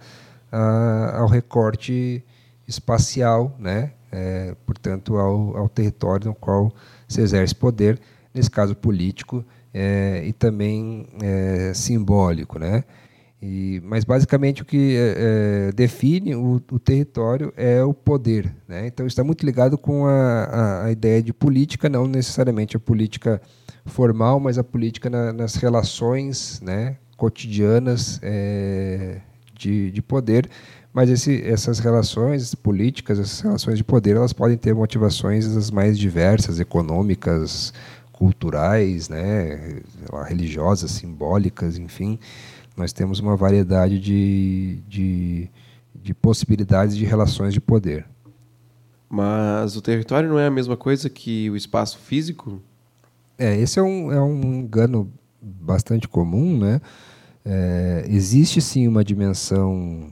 a, 0.52 1.18
ao 1.18 1.26
recorte 1.26 2.22
espacial, 2.66 3.56
né, 3.58 3.92
é, 4.12 4.54
portanto, 4.64 5.16
ao, 5.16 5.56
ao, 5.56 5.68
território 5.68 6.28
no 6.28 6.34
qual 6.34 6.72
se 7.08 7.20
exerce 7.20 7.54
poder, 7.54 7.98
nesse 8.32 8.50
caso 8.50 8.74
político 8.76 9.44
é, 9.72 10.22
e 10.24 10.32
também 10.32 11.06
é, 11.20 11.72
simbólico, 11.74 12.58
né. 12.58 12.84
E, 13.46 13.78
mas 13.84 14.04
basicamente 14.04 14.62
o 14.62 14.64
que 14.64 14.96
é, 14.96 15.70
define 15.72 16.34
o, 16.34 16.62
o, 16.72 16.78
território 16.78 17.52
é 17.58 17.84
o 17.84 17.92
poder. 17.92 18.50
Né? 18.66 18.86
Então 18.86 19.06
está 19.06 19.22
muito 19.22 19.44
ligado 19.44 19.76
com 19.76 20.06
a, 20.06 20.44
a, 20.44 20.84
a, 20.86 20.90
ideia 20.90 21.22
de 21.22 21.30
política, 21.30 21.90
não 21.90 22.06
necessariamente 22.06 22.74
a 22.74 22.80
política 22.80 23.38
formal, 23.84 24.40
mas 24.40 24.56
a 24.56 24.64
política 24.64 25.10
na, 25.10 25.30
nas 25.30 25.56
relações 25.56 26.58
né, 26.62 26.96
cotidianas 27.18 28.18
é, 28.22 29.20
de, 29.52 29.90
de 29.90 30.00
poder. 30.00 30.48
Mas 30.90 31.10
esse, 31.10 31.42
essas 31.42 31.80
relações 31.80 32.54
políticas, 32.54 33.18
essas 33.18 33.40
relações 33.42 33.76
de 33.76 33.84
poder, 33.84 34.16
elas 34.16 34.32
podem 34.32 34.56
ter 34.56 34.74
motivações 34.74 35.44
as 35.54 35.70
mais 35.70 35.98
diversas, 35.98 36.60
econômicas, 36.60 37.74
culturais, 38.10 39.10
né, 39.10 39.82
religiosas, 40.26 40.92
simbólicas, 40.92 41.76
enfim 41.76 42.18
nós 42.76 42.92
temos 42.92 43.20
uma 43.20 43.36
variedade 43.36 43.98
de, 43.98 44.80
de, 44.88 45.48
de 45.94 46.14
possibilidades 46.14 46.96
de 46.96 47.04
relações 47.04 47.52
de 47.52 47.60
poder. 47.60 48.06
Mas 49.08 49.76
o 49.76 49.82
território 49.82 50.28
não 50.28 50.38
é 50.38 50.46
a 50.46 50.50
mesma 50.50 50.76
coisa 50.76 51.08
que 51.08 51.48
o 51.50 51.56
espaço 51.56 51.98
físico? 51.98 52.60
É, 53.38 53.56
esse 53.56 53.78
é 53.78 53.82
um, 53.82 54.12
é 54.12 54.20
um 54.20 54.60
engano 54.60 55.12
bastante 55.40 56.08
comum, 56.08 56.58
né? 56.58 56.80
É, 57.44 58.06
existe 58.08 58.60
sim 58.60 58.88
uma 58.88 59.04
dimensão 59.04 60.10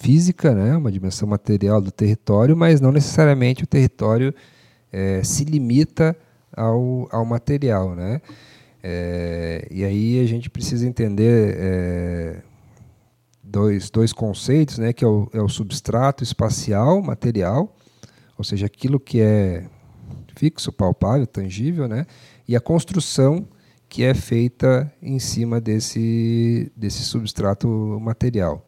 física, 0.00 0.54
né? 0.54 0.76
uma 0.76 0.90
dimensão 0.90 1.28
material 1.28 1.80
do 1.80 1.90
território, 1.90 2.56
mas 2.56 2.80
não 2.80 2.90
necessariamente 2.90 3.64
o 3.64 3.66
território 3.66 4.34
é, 4.90 5.22
se 5.22 5.44
limita 5.44 6.16
ao, 6.56 7.06
ao 7.12 7.24
material. 7.24 7.94
Né? 7.94 8.22
É, 8.82 9.66
e 9.70 9.84
aí 9.84 10.20
a 10.20 10.26
gente 10.26 10.48
precisa 10.48 10.86
entender 10.86 11.54
é, 11.58 12.42
dois, 13.42 13.90
dois 13.90 14.12
conceitos, 14.12 14.78
né, 14.78 14.92
que 14.92 15.04
é 15.04 15.08
o, 15.08 15.28
é 15.32 15.40
o 15.40 15.48
substrato 15.48 16.22
espacial, 16.22 17.02
material, 17.02 17.74
ou 18.38 18.44
seja, 18.44 18.66
aquilo 18.66 18.98
que 18.98 19.20
é 19.20 19.66
fixo, 20.36 20.72
palpável, 20.72 21.26
tangível, 21.26 21.86
né, 21.86 22.06
e 22.48 22.56
a 22.56 22.60
construção 22.60 23.46
que 23.88 24.04
é 24.04 24.14
feita 24.14 24.90
em 25.02 25.18
cima 25.18 25.60
desse, 25.60 26.70
desse 26.76 27.02
substrato 27.02 27.68
material. 28.00 28.64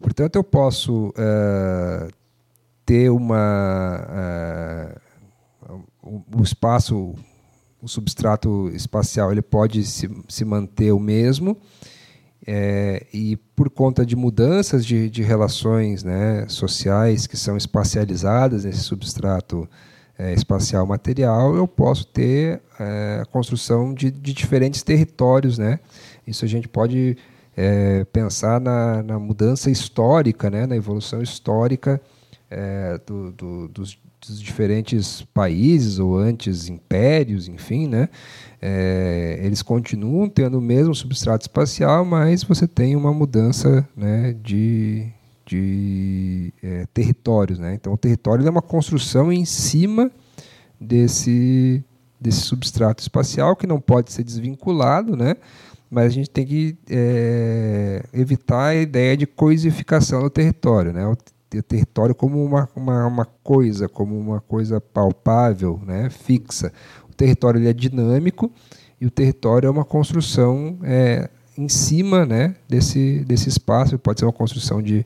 Portanto, 0.00 0.36
eu 0.36 0.44
posso 0.44 1.12
é, 1.16 2.08
ter 2.86 3.10
uma, 3.10 4.06
é, 4.10 4.98
um 6.02 6.42
espaço 6.42 7.14
o 7.80 7.88
substrato 7.88 8.70
espacial 8.74 9.30
ele 9.30 9.42
pode 9.42 9.84
se, 9.84 10.10
se 10.28 10.44
manter 10.44 10.92
o 10.92 10.98
mesmo 10.98 11.56
é, 12.46 13.06
e 13.12 13.36
por 13.54 13.68
conta 13.68 14.06
de 14.06 14.16
mudanças 14.16 14.86
de, 14.86 15.10
de 15.10 15.22
relações 15.22 16.02
né, 16.02 16.46
sociais 16.48 17.26
que 17.26 17.36
são 17.36 17.58
espacializadas 17.58 18.64
nesse 18.64 18.80
substrato 18.80 19.68
é, 20.18 20.32
espacial 20.32 20.86
material, 20.86 21.54
eu 21.54 21.68
posso 21.68 22.06
ter 22.06 22.62
é, 22.80 23.20
a 23.22 23.26
construção 23.26 23.92
de, 23.92 24.10
de, 24.10 24.32
diferentes 24.32 24.82
territórios. 24.82 25.58
Né? 25.58 25.78
Isso 26.26 26.44
a 26.44 26.48
gente 26.48 26.66
pode 26.66 27.16
pensar 28.12 28.60
na, 28.60 29.02
na, 29.02 29.18
mudança 29.18 29.68
histórica, 29.68 30.48
né, 30.48 30.64
na 30.64 30.76
evolução 30.76 31.20
histórica 31.20 32.00
do, 33.04 33.32
do, 33.32 33.66
dos, 33.66 33.98
dos 34.20 34.40
diferentes 34.40 35.22
países 35.32 35.98
ou 35.98 36.18
antes 36.18 36.68
impérios, 36.68 37.48
enfim, 37.48 37.86
né? 37.86 38.08
É, 38.60 39.40
eles 39.42 39.62
continuam 39.62 40.28
tendo 40.28 40.58
o 40.58 40.60
mesmo 40.60 40.94
substrato 40.94 41.44
espacial, 41.44 42.04
mas 42.04 42.42
você 42.42 42.66
tem 42.66 42.96
uma 42.96 43.12
mudança 43.12 43.88
né, 43.96 44.34
de, 44.42 45.06
de 45.46 46.52
é, 46.62 46.86
territórios. 46.92 47.58
Né? 47.58 47.74
Então, 47.74 47.92
o 47.92 47.96
território 47.96 48.44
é 48.46 48.50
uma 48.50 48.62
construção 48.62 49.32
em 49.32 49.44
cima 49.44 50.10
desse, 50.80 51.84
desse 52.20 52.40
substrato 52.40 53.00
espacial 53.00 53.54
que 53.54 53.66
não 53.66 53.80
pode 53.80 54.12
ser 54.12 54.24
desvinculado, 54.24 55.16
né? 55.16 55.36
mas 55.88 56.06
a 56.06 56.10
gente 56.10 56.28
tem 56.28 56.44
que 56.44 56.76
é, 56.90 58.04
evitar 58.12 58.66
a 58.66 58.74
ideia 58.74 59.16
de 59.16 59.26
coisificação 59.26 60.20
do 60.20 60.30
território. 60.30 60.92
Né? 60.92 61.06
o 61.06 61.16
território 61.48 62.14
como 62.14 62.44
uma, 62.44 62.68
uma, 62.74 63.06
uma, 63.06 63.24
coisa, 63.24 63.88
como 63.88 64.18
uma 64.18 64.40
coisa 64.40 64.80
palpável, 64.80 65.80
né, 65.86 66.10
fixa. 66.10 66.72
O 67.10 67.14
território 67.14 67.58
ele 67.58 67.68
é 67.68 67.72
dinâmico 67.72 68.50
e 69.00 69.06
o 69.06 69.10
território 69.10 69.66
é 69.66 69.70
uma 69.70 69.84
construção 69.84 70.78
é, 70.82 71.30
em 71.56 71.68
cima 71.68 72.26
né, 72.26 72.54
desse, 72.68 73.24
desse 73.24 73.48
espaço. 73.48 73.98
Pode 73.98 74.20
ser 74.20 74.26
uma 74.26 74.32
construção 74.32 74.82
de, 74.82 75.04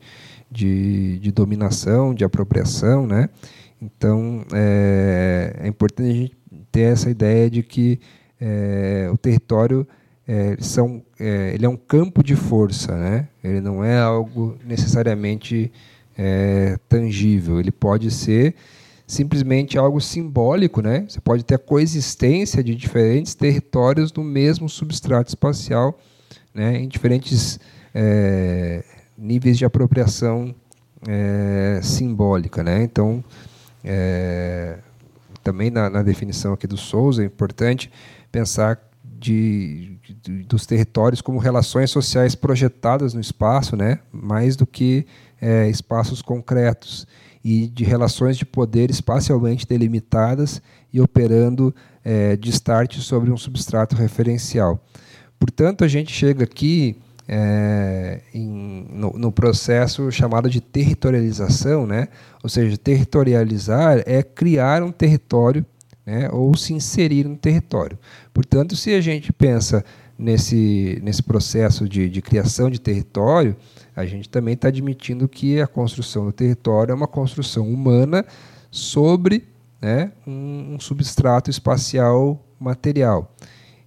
de, 0.51 1.19
de 1.19 1.33
dominação, 1.33 2.15
de 2.15 2.25
apropriação. 2.25 3.07
Né? 3.07 3.29
Então, 3.81 4.45
é, 4.53 5.57
é 5.61 5.69
importante 5.69 6.11
a 6.11 6.15
gente 6.15 6.37
ter 6.71 6.93
essa 6.93 7.11
ideia 7.11 7.51
de 7.51 7.63
que 7.63 8.01
é, 8.41 9.09
o 9.13 9.17
território 9.17 9.87
é, 10.27 10.57
são, 10.61 11.03
é, 11.19 11.53
ele 11.55 11.67
é 11.67 11.69
um 11.69 11.77
campo 11.77 12.23
de 12.23 12.37
força, 12.37 12.97
né? 12.97 13.29
ele 13.43 13.61
não 13.61 13.85
é 13.85 14.01
algo 14.01 14.57
necessariamente 14.65 15.73
é, 16.17 16.79
tangível, 16.89 17.59
ele 17.59 17.73
pode 17.73 18.11
ser 18.11 18.55
simplesmente 19.07 19.77
algo 19.77 20.01
simbólico, 20.01 20.81
né? 20.81 21.05
Você 21.09 21.21
pode 21.21 21.45
ter 21.45 21.57
a 21.57 21.59
coexistência 21.59 22.63
de 22.63 22.75
diferentes 22.75 23.35
territórios 23.35 24.13
no 24.13 24.25
mesmo 24.25 24.69
substrato 24.69 25.29
espacial, 25.29 25.99
né? 26.55 26.79
Em 26.79 26.89
diferentes 26.89 27.61
é, 27.95 28.83
níveis 29.17 29.59
de 29.59 29.65
apropriação 29.65 30.55
é, 31.07 31.81
simbólica, 31.83 32.63
né? 32.63 32.83
Então, 32.83 33.23
é, 33.85 34.79
também 35.43 35.71
na, 35.71 35.91
na, 35.91 36.03
definição 36.03 36.53
aqui 36.53 36.67
do 36.67 36.77
Souza 36.77 37.23
é 37.23 37.27
importante 37.27 37.91
pensar 38.31 38.81
de, 39.05 39.99
de, 40.23 40.43
dos 40.45 40.67
territórios 40.67 41.21
como 41.21 41.39
relações 41.39 41.91
sociais 41.91 42.35
projetadas 42.35 43.13
no 43.13 43.21
espaço, 43.21 43.77
né? 43.77 43.99
Mais 44.13 44.57
do 44.57 44.67
que 44.67 45.07
é, 45.43 45.69
espaços 45.69 46.23
concretos 46.23 47.05
e 47.45 47.67
de 47.67 47.83
relações 47.83 48.39
de 48.39 48.47
poder 48.47 48.89
espacialmente 48.89 49.67
delimitadas 49.67 50.63
e 50.93 51.01
operando 51.01 51.75
é, 52.05 52.37
de 52.37 52.51
start 52.51 52.99
sobre 52.99 53.33
um 53.33 53.37
substrato 53.37 53.97
referencial. 53.97 54.81
Portanto, 55.41 55.83
a 55.83 55.89
gente 55.89 56.13
chega 56.13 56.45
aqui 56.45 56.97
é, 57.27 58.21
em, 58.33 58.87
no, 58.91 59.11
no, 59.19 59.33
processo 59.33 60.11
chamado 60.13 60.49
de 60.49 60.61
territorialização, 60.61 61.87
né? 61.87 62.07
ou 62.43 62.49
seja, 62.49 62.77
territorializar 62.77 64.03
é 64.07 64.23
criar 64.23 64.83
um 64.85 64.93
território 64.93 65.67
né? 66.07 66.29
ou 66.31 66.57
se 66.57 66.73
inserir 66.73 67.27
no 67.27 67.37
território. 67.37 67.99
Portanto, 68.33 68.77
se 68.77 68.95
a 68.95 69.01
gente 69.01 69.33
pensa 69.33 69.85
nesse, 70.23 71.01
nesse 71.03 71.23
processo 71.23 71.89
de, 71.89 72.09
de 72.09 72.23
criação 72.23 72.71
de 72.71 72.81
território, 72.81 73.57
a 73.95 74.07
gente 74.07 74.29
também 74.29 74.55
está 74.55 74.69
admitindo 74.69 75.29
que 75.29 75.61
a 75.61 75.67
construção 75.67 76.27
do 76.27 76.33
território 76.33 76.93
é 76.93 76.95
uma 76.95 77.09
construção 77.09 77.69
humana 77.69 78.25
sobre 78.71 79.45
né, 79.81 80.13
um, 80.25 80.75
um 80.75 80.81
substrato 80.81 81.51
espacial 81.51 82.41
material. 82.59 83.35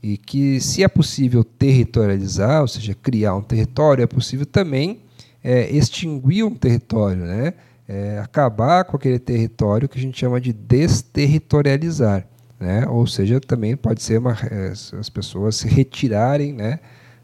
E 0.03 0.17
que, 0.17 0.59
se 0.59 0.83
é 0.83 0.87
possível 0.87 1.43
territorializar, 1.43 2.61
ou 2.61 2.67
seja, 2.67 2.93
criar 2.93 3.33
um 3.33 3.41
território, 3.41 4.03
é 4.03 4.07
possível 4.07 4.45
também 4.45 4.99
é, 5.43 5.69
extinguir 5.71 6.43
um 6.43 6.53
território, 6.53 7.23
né? 7.23 7.53
É, 7.87 8.19
acabar 8.19 8.83
com 8.83 8.97
aquele 8.97 9.19
território 9.19 9.87
que 9.87 9.97
a 9.97 10.01
gente 10.01 10.19
chama 10.19 10.41
de 10.41 10.51
desterritorializar. 10.51 12.27
Né? 12.59 12.87
Ou 12.87 13.05
seja, 13.05 13.39
também 13.39 13.75
pode 13.75 14.01
ser 14.01 14.17
uma, 14.19 14.31
é, 14.49 14.69
as 14.69 15.09
pessoas 15.09 15.57
se 15.57 15.67
retirarem 15.67 16.53
né, 16.53 16.79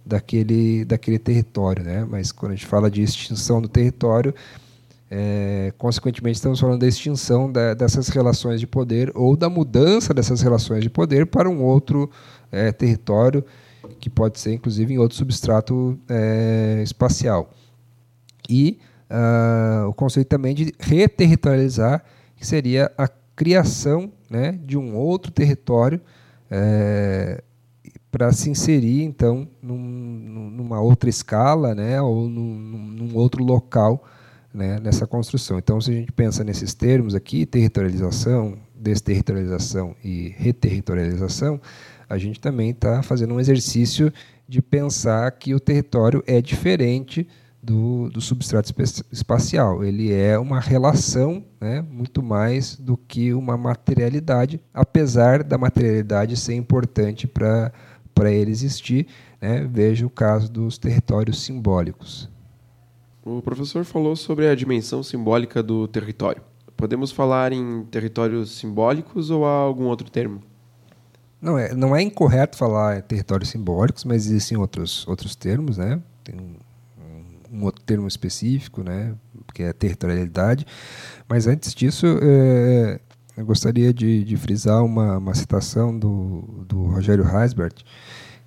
daquele, 0.06 0.84
daquele 0.86 1.18
território. 1.18 1.84
Né? 1.84 2.06
Mas 2.10 2.32
quando 2.32 2.52
a 2.52 2.56
gente 2.56 2.68
fala 2.68 2.92
de 2.92 3.02
extinção 3.02 3.62
do 3.62 3.68
território, 3.68 4.34
é, 5.10 5.74
consequentemente 5.78 6.36
estamos 6.36 6.60
falando 6.60 6.80
da 6.80 6.88
extinção 6.88 7.52
da, 7.52 7.74
dessas 7.74 8.08
relações 8.08 8.60
de 8.60 8.68
poder 8.68 9.12
ou 9.14 9.36
da 9.36 9.50
mudança 9.50 10.14
dessas 10.14 10.42
relações 10.42 10.84
de 10.84 10.90
poder 10.90 11.26
para 11.26 11.50
um 11.50 11.62
outro 11.62 12.10
é, 12.50 12.72
território 12.72 13.44
que 14.00 14.10
pode 14.10 14.40
ser 14.40 14.54
inclusive 14.54 14.94
em 14.94 14.98
outro 14.98 15.18
substrato 15.18 16.00
é, 16.08 16.82
espacial. 16.82 17.52
E 18.50 18.80
uh, 19.12 19.88
o 19.88 19.94
conceito 19.94 20.28
também 20.28 20.56
de 20.56 20.74
reterritorializar, 20.80 22.04
que 22.36 22.46
seria 22.46 22.92
a 22.98 23.08
criação 23.42 24.12
né, 24.30 24.52
de 24.64 24.78
um 24.78 24.96
outro 24.96 25.32
território 25.32 26.00
é, 26.48 27.44
para 28.12 28.32
se 28.32 28.52
inserir 28.52 29.02
então 29.02 29.48
num, 29.60 29.80
numa 30.52 30.80
outra 30.80 31.10
escala, 31.10 31.74
né, 31.74 32.00
ou 32.00 32.30
num, 32.30 32.54
num 32.54 33.16
outro 33.16 33.44
local 33.44 34.06
né, 34.54 34.80
nessa 34.80 35.08
construção. 35.08 35.58
Então, 35.58 35.82
se 35.82 35.90
a 35.90 35.94
gente 35.96 36.12
pensa 36.12 36.44
nesses 36.44 36.76
termos 36.76 37.16
aqui, 37.16 37.48
territorialização, 37.48 38.60
desterritorialização 38.76 39.96
e 40.04 40.36
reterritorialização, 40.38 41.60
a 42.08 42.20
gente 42.20 42.40
também 42.40 42.70
está 42.70 43.02
fazendo 43.02 43.34
um 43.34 43.40
exercício 43.40 44.14
de 44.48 44.62
pensar 44.62 45.32
que 45.32 45.56
o 45.56 45.60
território 45.60 46.24
é 46.28 46.40
diferente 46.44 47.28
do, 47.62 48.10
do 48.10 48.20
substrato 48.20 48.74
espacial. 49.12 49.84
Ele 49.84 50.12
é 50.12 50.38
uma 50.38 50.60
relação 50.60 51.46
né, 51.60 51.82
muito 51.82 52.24
mais 52.24 52.76
do 52.76 52.98
que 52.98 53.34
uma 53.34 53.56
materialidade, 53.58 54.60
apesar 54.74 55.44
da 55.44 55.58
materialidade 55.58 56.36
ser 56.36 56.56
importante 56.56 57.28
para 57.28 57.72
ele 58.32 58.52
existir. 58.52 59.08
Né? 59.40 59.68
Veja 59.72 60.06
o 60.06 60.10
caso 60.10 60.52
dos 60.52 60.78
territórios 60.78 61.44
simbólicos. 61.44 62.30
O 63.24 63.42
professor 63.42 63.86
falou 63.86 64.16
sobre 64.16 64.48
a 64.48 64.56
dimensão 64.56 65.04
simbólica 65.04 65.62
do 65.62 65.88
território. 65.88 66.42
Podemos 66.76 67.12
falar 67.12 67.54
em 67.54 67.84
territórios 67.86 68.58
simbólicos 68.58 69.30
ou 69.30 69.46
há 69.46 69.52
algum 69.52 69.86
outro 69.86 70.10
termo? 70.10 70.42
Não 71.40 71.58
é, 71.58 71.76
não 71.76 71.96
é 71.96 72.02
incorreto 72.02 72.58
falar 72.58 72.98
em 72.98 73.02
territórios 73.02 73.50
simbólicos, 73.50 74.04
mas 74.04 74.26
existem 74.26 74.58
outros, 74.58 75.08
outros 75.08 75.36
termos, 75.36 75.78
né? 75.78 76.02
Tem 76.24 76.58
termo 77.92 78.08
específico, 78.08 78.84
né? 78.84 79.14
Que 79.54 79.64
é 79.64 79.74
territorialidade. 79.74 80.66
Mas 81.28 81.46
antes 81.46 81.76
disso, 81.76 82.06
é, 82.22 83.00
eu 83.36 83.46
gostaria 83.46 83.94
de, 83.94 84.24
de 84.24 84.38
frisar 84.38 84.84
uma, 84.84 85.18
uma, 85.18 85.34
citação 85.34 85.98
do, 85.98 86.66
do 86.68 86.84
Rogério 86.86 87.26
Heisbert, 87.28 87.84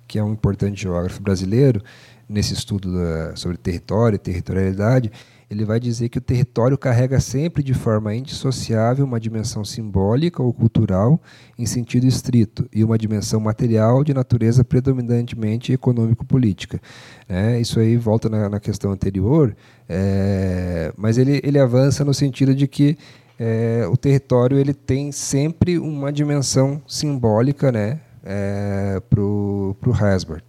que 0.07 0.17
é 0.17 0.23
um 0.23 0.33
importante 0.33 0.81
geógrafo 0.81 1.21
brasileiro, 1.21 1.81
nesse 2.27 2.53
estudo 2.53 2.91
da, 2.91 3.35
sobre 3.35 3.57
território 3.57 4.15
e 4.15 4.19
territorialidade, 4.19 5.11
ele 5.49 5.63
vai 5.63 5.79
dizer 5.79 6.09
que 6.09 6.17
o 6.17 6.21
território 6.21 6.77
carrega 6.77 7.19
sempre 7.19 7.61
de 7.61 7.73
forma 7.73 8.15
indissociável 8.15 9.05
uma 9.05 9.19
dimensão 9.19 9.63
simbólica 9.63 10.41
ou 10.41 10.51
cultural 10.51 11.21
em 11.57 11.65
sentido 11.65 12.07
estrito 12.07 12.67
e 12.73 12.83
uma 12.83 12.97
dimensão 12.97 13.39
material 13.39 14.03
de 14.03 14.13
natureza 14.13 14.63
predominantemente 14.63 15.71
econômico-política. 15.71 16.81
É, 17.29 17.59
isso 17.59 17.79
aí 17.79 17.95
volta 17.95 18.29
na, 18.29 18.49
na 18.49 18.59
questão 18.59 18.91
anterior, 18.91 19.55
é, 19.87 20.91
mas 20.97 21.17
ele, 21.17 21.39
ele 21.43 21.59
avança 21.59 22.03
no 22.03 22.13
sentido 22.13 22.55
de 22.55 22.67
que 22.67 22.97
é, 23.37 23.85
o 23.91 23.97
território 23.97 24.57
ele 24.57 24.73
tem 24.73 25.11
sempre 25.11 25.77
uma 25.77 26.11
dimensão 26.11 26.81
simbólica 26.87 27.71
né, 27.71 27.99
é, 28.23 29.01
para 29.09 29.21
o 29.21 29.75
Hasbert. 29.93 30.43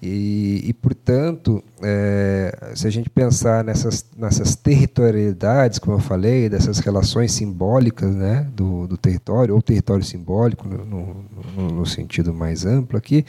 E, 0.00 0.62
e 0.64 0.72
portanto, 0.72 1.62
é, 1.82 2.72
se 2.76 2.86
a 2.86 2.90
gente 2.90 3.10
pensar 3.10 3.64
nessas, 3.64 4.06
nessas 4.16 4.54
territorialidades, 4.54 5.80
como 5.80 5.96
eu 5.96 6.00
falei, 6.00 6.48
dessas 6.48 6.78
relações 6.78 7.32
simbólicas 7.32 8.14
né, 8.14 8.46
do, 8.54 8.86
do 8.86 8.96
território, 8.96 9.54
ou 9.54 9.60
território 9.60 10.04
simbólico, 10.04 10.68
no, 10.68 10.84
no, 10.84 11.68
no, 11.72 11.86
sentido 11.86 12.32
mais 12.32 12.64
amplo 12.64 12.96
aqui, 12.96 13.24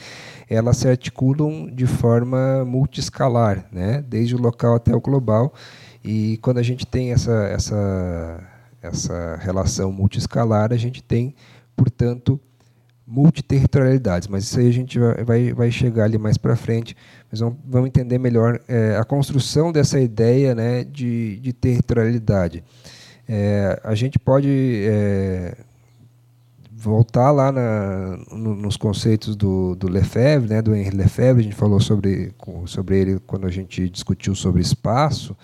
elas 0.48 0.76
se 0.76 0.88
articulam 0.88 1.68
de 1.74 1.86
forma 1.86 2.64
multiscalar, 2.64 3.66
né, 3.72 4.04
desde 4.08 4.36
o 4.36 4.40
local 4.40 4.76
até 4.76 4.94
o 4.94 5.00
global. 5.00 5.52
E 6.04 6.38
quando 6.40 6.58
a 6.58 6.62
gente 6.62 6.86
tem 6.86 7.10
essa, 7.10 7.48
essa, 7.48 8.40
essa 8.80 9.36
relação 9.42 9.90
multiscalar, 9.90 10.72
a 10.72 10.76
gente 10.76 11.02
tem, 11.02 11.34
portanto, 11.76 12.40
multiterritorialidades, 13.10 14.28
mas 14.28 14.44
isso 14.44 14.60
aí 14.60 14.68
a 14.68 14.72
gente 14.72 14.98
vai, 15.26 15.52
vai 15.52 15.70
chegar 15.70 16.04
ali 16.04 16.16
mais 16.16 16.38
para 16.38 16.54
frente, 16.54 16.96
mas 17.30 17.40
vamos, 17.40 17.58
vamos 17.66 17.88
entender 17.88 18.18
melhor 18.18 18.60
é, 18.68 18.96
a 18.96 19.04
construção 19.04 19.72
dessa 19.72 19.98
ideia 19.98 20.54
né, 20.54 20.84
de, 20.84 21.40
de 21.40 21.52
territorialidade. 21.52 22.62
É, 23.28 23.80
a 23.82 23.96
gente 23.96 24.16
pode 24.16 24.48
é, 24.84 25.56
voltar 26.70 27.32
lá 27.32 27.50
na, 27.50 28.16
no, 28.30 28.54
nos 28.54 28.76
conceitos 28.76 29.34
do, 29.34 29.74
do 29.74 29.88
Lefebvre, 29.88 30.48
né, 30.48 30.62
do 30.62 30.74
Henri 30.74 30.96
Lefebvre, 30.96 31.40
a 31.40 31.44
gente 31.44 31.56
falou 31.56 31.80
sobre, 31.80 32.32
sobre 32.66 33.00
ele 33.00 33.20
quando 33.26 33.44
a 33.44 33.50
gente 33.50 33.90
discutiu 33.90 34.36
sobre 34.36 34.62
espaço, 34.62 35.36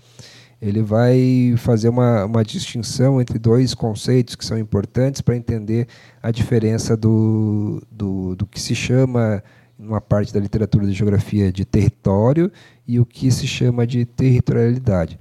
ele 0.60 0.82
vai 0.82 1.54
fazer 1.58 1.88
uma, 1.88 2.24
uma 2.24 2.42
distinção 2.42 3.20
entre 3.20 3.38
dois 3.38 3.74
conceitos 3.74 4.34
que 4.34 4.44
são 4.44 4.58
importantes 4.58 5.20
para 5.20 5.36
entender 5.36 5.86
a 6.22 6.30
diferença 6.30 6.96
do, 6.96 7.82
do, 7.90 8.34
do 8.34 8.46
que 8.46 8.60
se 8.60 8.74
chama, 8.74 9.42
numa 9.78 10.00
parte 10.00 10.32
da 10.32 10.40
literatura 10.40 10.86
de 10.86 10.92
geografia, 10.92 11.52
de 11.52 11.64
território 11.64 12.50
e 12.88 12.98
o 12.98 13.04
que 13.04 13.30
se 13.30 13.46
chama 13.46 13.86
de 13.86 14.04
territorialidade. 14.04 15.20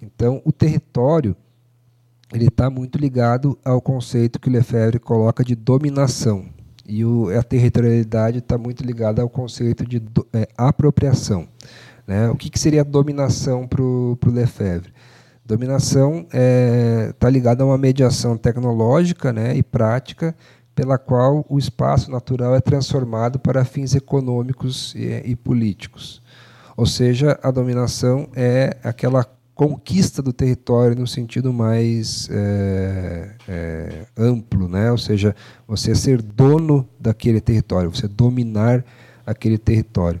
Então, 0.00 0.40
o 0.44 0.52
território 0.52 1.36
ele 2.32 2.48
está 2.48 2.68
muito 2.68 2.98
ligado 2.98 3.58
ao 3.64 3.80
conceito 3.80 4.38
que 4.38 4.50
Lefebvre 4.50 4.98
coloca 4.98 5.42
de 5.42 5.54
dominação. 5.54 6.46
E 6.86 7.04
o, 7.04 7.28
a 7.36 7.42
territorialidade 7.42 8.38
está 8.38 8.56
muito 8.56 8.82
ligada 8.82 9.22
ao 9.22 9.28
conceito 9.28 9.84
de 9.84 9.98
do, 9.98 10.26
é, 10.32 10.48
apropriação. 10.56 11.48
Né? 12.08 12.30
O 12.30 12.36
que, 12.36 12.48
que 12.48 12.58
seria 12.58 12.82
dominação 12.82 13.66
para 13.68 13.82
o 13.82 14.16
Lefebvre? 14.26 14.90
Dominação 15.44 16.20
está 16.20 16.28
é, 16.32 17.12
tá 17.18 17.28
ligada 17.28 17.62
a 17.62 17.66
uma 17.66 17.76
mediação 17.76 18.34
tecnológica 18.34 19.30
né, 19.30 19.54
e 19.54 19.62
prática 19.62 20.34
pela 20.74 20.96
qual 20.96 21.44
o 21.50 21.58
espaço 21.58 22.10
natural 22.10 22.54
é 22.54 22.60
transformado 22.62 23.38
para 23.38 23.62
fins 23.62 23.94
econômicos 23.94 24.94
e, 24.94 25.22
e 25.22 25.36
políticos. 25.36 26.22
Ou 26.74 26.86
seja, 26.86 27.38
a 27.42 27.50
dominação 27.50 28.28
é 28.34 28.78
aquela 28.82 29.26
conquista 29.54 30.22
do 30.22 30.32
território 30.32 30.96
no 30.96 31.06
sentido 31.06 31.52
mais 31.52 32.28
é, 32.30 33.34
é, 33.48 34.06
amplo, 34.16 34.66
né? 34.66 34.90
ou 34.90 34.98
seja, 34.98 35.36
você 35.66 35.94
ser 35.94 36.22
dono 36.22 36.88
daquele 36.98 37.40
território, 37.40 37.94
você 37.94 38.08
dominar 38.08 38.82
aquele 39.26 39.58
território. 39.58 40.20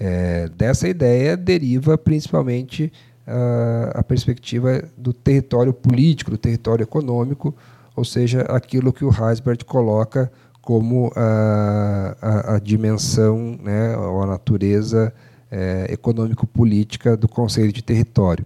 É, 0.00 0.48
dessa 0.56 0.88
ideia 0.88 1.36
deriva 1.36 1.98
principalmente 1.98 2.92
a, 3.26 3.98
a 4.00 4.02
perspectiva 4.02 4.82
do 4.96 5.12
território 5.12 5.72
político, 5.72 6.30
do 6.30 6.38
território 6.38 6.82
econômico, 6.82 7.54
ou 7.96 8.04
seja, 8.04 8.42
aquilo 8.42 8.92
que 8.92 9.04
o 9.04 9.10
Heisbert 9.10 9.64
coloca 9.64 10.30
como 10.62 11.10
a, 11.16 12.16
a, 12.20 12.54
a 12.54 12.58
dimensão, 12.58 13.58
né, 13.62 13.96
ou 13.96 14.22
a 14.22 14.26
natureza 14.26 15.12
é, 15.50 15.86
econômico-política 15.90 17.16
do 17.16 17.26
conceito 17.26 17.74
de 17.74 17.82
território. 17.82 18.44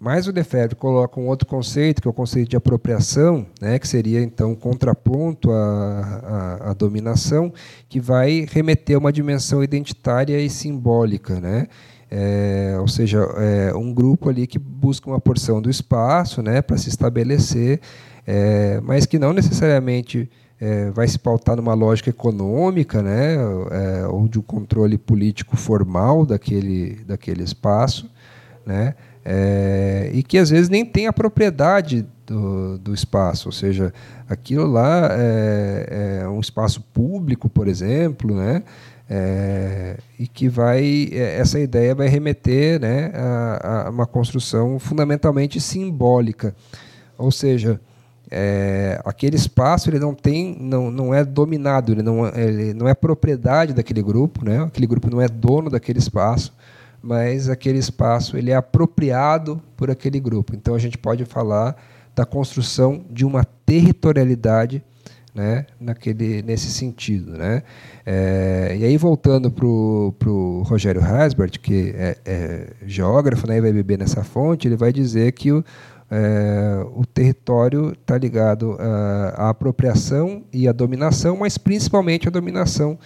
Mas 0.00 0.28
o 0.28 0.32
Lefebvre 0.32 0.76
coloca 0.76 1.18
um 1.18 1.26
outro 1.26 1.46
conceito, 1.46 2.00
que 2.00 2.06
é 2.06 2.10
o 2.10 2.14
conceito 2.14 2.50
de 2.50 2.56
apropriação, 2.56 3.44
né, 3.60 3.78
que 3.80 3.88
seria 3.88 4.22
então 4.22 4.52
um 4.52 4.54
contraponto 4.54 5.50
à, 5.50 6.60
à, 6.62 6.70
à, 6.70 6.72
dominação, 6.72 7.52
que 7.88 7.98
vai 7.98 8.46
remeter 8.48 8.94
a 8.94 9.00
uma 9.00 9.12
dimensão 9.12 9.62
identitária 9.62 10.40
e 10.40 10.48
simbólica, 10.48 11.40
né? 11.40 11.66
É, 12.10 12.76
ou 12.80 12.88
seja, 12.88 13.18
é 13.36 13.74
um 13.74 13.92
grupo 13.92 14.30
ali 14.30 14.46
que 14.46 14.58
busca 14.58 15.10
uma 15.10 15.20
porção 15.20 15.60
do 15.60 15.68
espaço, 15.68 16.40
né, 16.42 16.62
para 16.62 16.78
se 16.78 16.88
estabelecer, 16.88 17.80
é, 18.26 18.80
mas 18.82 19.04
que 19.04 19.18
não 19.18 19.32
necessariamente 19.32 20.30
é, 20.60 20.90
vai 20.90 21.06
se 21.06 21.18
pautar 21.18 21.56
numa 21.56 21.74
lógica 21.74 22.08
econômica, 22.08 23.02
né, 23.02 23.34
é, 23.34 24.06
ou 24.06 24.26
de 24.28 24.38
um 24.38 24.42
controle 24.42 24.96
político 24.96 25.56
formal 25.56 26.24
daquele, 26.24 27.00
daquele 27.04 27.42
espaço, 27.42 28.10
né, 28.64 28.94
é, 29.30 30.10
e 30.14 30.22
que 30.22 30.38
às 30.38 30.48
vezes 30.48 30.70
nem 30.70 30.86
tem 30.86 31.06
a 31.06 31.12
propriedade 31.12 32.06
do, 32.26 32.78
do 32.78 32.94
espaço, 32.94 33.48
ou 33.48 33.52
seja, 33.52 33.92
aquilo 34.26 34.66
lá 34.66 35.10
é, 35.12 36.20
é 36.22 36.28
um 36.28 36.40
espaço 36.40 36.80
público, 36.94 37.46
por 37.46 37.68
exemplo, 37.68 38.34
né? 38.34 38.62
É, 39.10 39.98
e 40.18 40.26
que 40.26 40.48
vai 40.48 41.08
é, 41.12 41.38
essa 41.38 41.60
ideia 41.60 41.94
vai 41.94 42.08
remeter 42.08 42.80
né, 42.80 43.10
a, 43.14 43.86
a 43.86 43.90
uma 43.90 44.06
construção 44.06 44.78
fundamentalmente 44.78 45.60
simbólica, 45.60 46.54
ou 47.18 47.30
seja, 47.30 47.78
é, 48.30 49.00
aquele 49.04 49.36
espaço 49.36 49.90
ele 49.90 49.98
não 49.98 50.14
tem 50.14 50.56
não, 50.58 50.90
não 50.90 51.14
é 51.14 51.24
dominado 51.24 51.92
ele 51.92 52.02
não, 52.02 52.26
ele 52.28 52.74
não 52.74 52.86
é 52.86 52.94
propriedade 52.94 53.72
daquele 53.72 54.02
grupo 54.02 54.44
né? 54.44 54.62
Aquele 54.62 54.86
grupo 54.86 55.10
não 55.10 55.20
é 55.20 55.28
dono 55.28 55.70
daquele 55.70 55.98
espaço 55.98 56.52
mas 57.02 57.48
aquele 57.48 57.78
espaço 57.78 58.36
ele 58.36 58.50
é 58.50 58.54
apropriado 58.54 59.62
por 59.76 59.90
aquele 59.90 60.18
grupo. 60.18 60.54
Então 60.54 60.74
a 60.74 60.78
gente 60.78 60.98
pode 60.98 61.24
falar 61.24 61.76
da 62.14 62.24
construção 62.24 63.04
de 63.10 63.24
uma 63.24 63.44
territorialidade 63.44 64.82
né, 65.38 65.66
naquele, 65.80 66.42
nesse 66.42 66.70
sentido. 66.70 67.32
Né? 67.32 67.62
É, 68.04 68.76
e 68.78 68.84
aí, 68.84 68.96
voltando 68.96 69.50
para 69.50 69.66
o 69.66 70.62
Rogério 70.66 71.00
Hasbert, 71.00 71.60
que 71.60 71.94
é, 71.96 72.16
é, 72.24 72.72
geógrafo 72.84 73.46
né, 73.46 73.58
e 73.58 73.60
vai 73.60 73.72
beber 73.72 73.98
nessa 73.98 74.24
fonte, 74.24 74.66
ele 74.66 74.76
vai 74.76 74.92
dizer 74.92 75.30
que 75.32 75.52
o, 75.52 75.64
é, 76.10 76.84
o 76.92 77.06
território 77.06 77.92
está 77.92 78.18
ligado 78.18 78.76
à, 78.80 79.44
à 79.44 79.48
apropriação 79.50 80.42
e 80.52 80.66
à 80.66 80.72
dominação, 80.72 81.36
mas 81.36 81.56
principalmente 81.56 82.26
à 82.26 82.30
dominação 82.30 82.98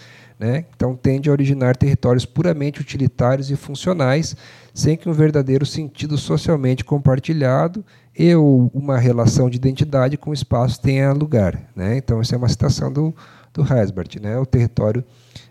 né? 0.42 0.64
Então, 0.74 0.96
tende 0.96 1.28
a 1.28 1.32
originar 1.32 1.76
territórios 1.76 2.26
puramente 2.26 2.80
utilitários 2.80 3.48
e 3.48 3.54
funcionais, 3.54 4.34
sem 4.74 4.96
que 4.96 5.08
um 5.08 5.12
verdadeiro 5.12 5.64
sentido 5.64 6.18
socialmente 6.18 6.84
compartilhado 6.84 7.84
e 8.18 8.34
ou 8.34 8.68
uma 8.74 8.98
relação 8.98 9.48
de 9.48 9.56
identidade 9.56 10.16
com 10.16 10.30
o 10.30 10.34
espaço 10.34 10.82
tenha 10.82 11.12
lugar. 11.12 11.70
Né? 11.76 11.96
Então, 11.96 12.20
essa 12.20 12.34
é 12.34 12.38
uma 12.38 12.48
citação 12.48 12.92
do, 12.92 13.14
do 13.54 13.62
Heisbert. 13.62 14.20
Né? 14.20 14.36
O 14.36 14.44
território 14.44 15.04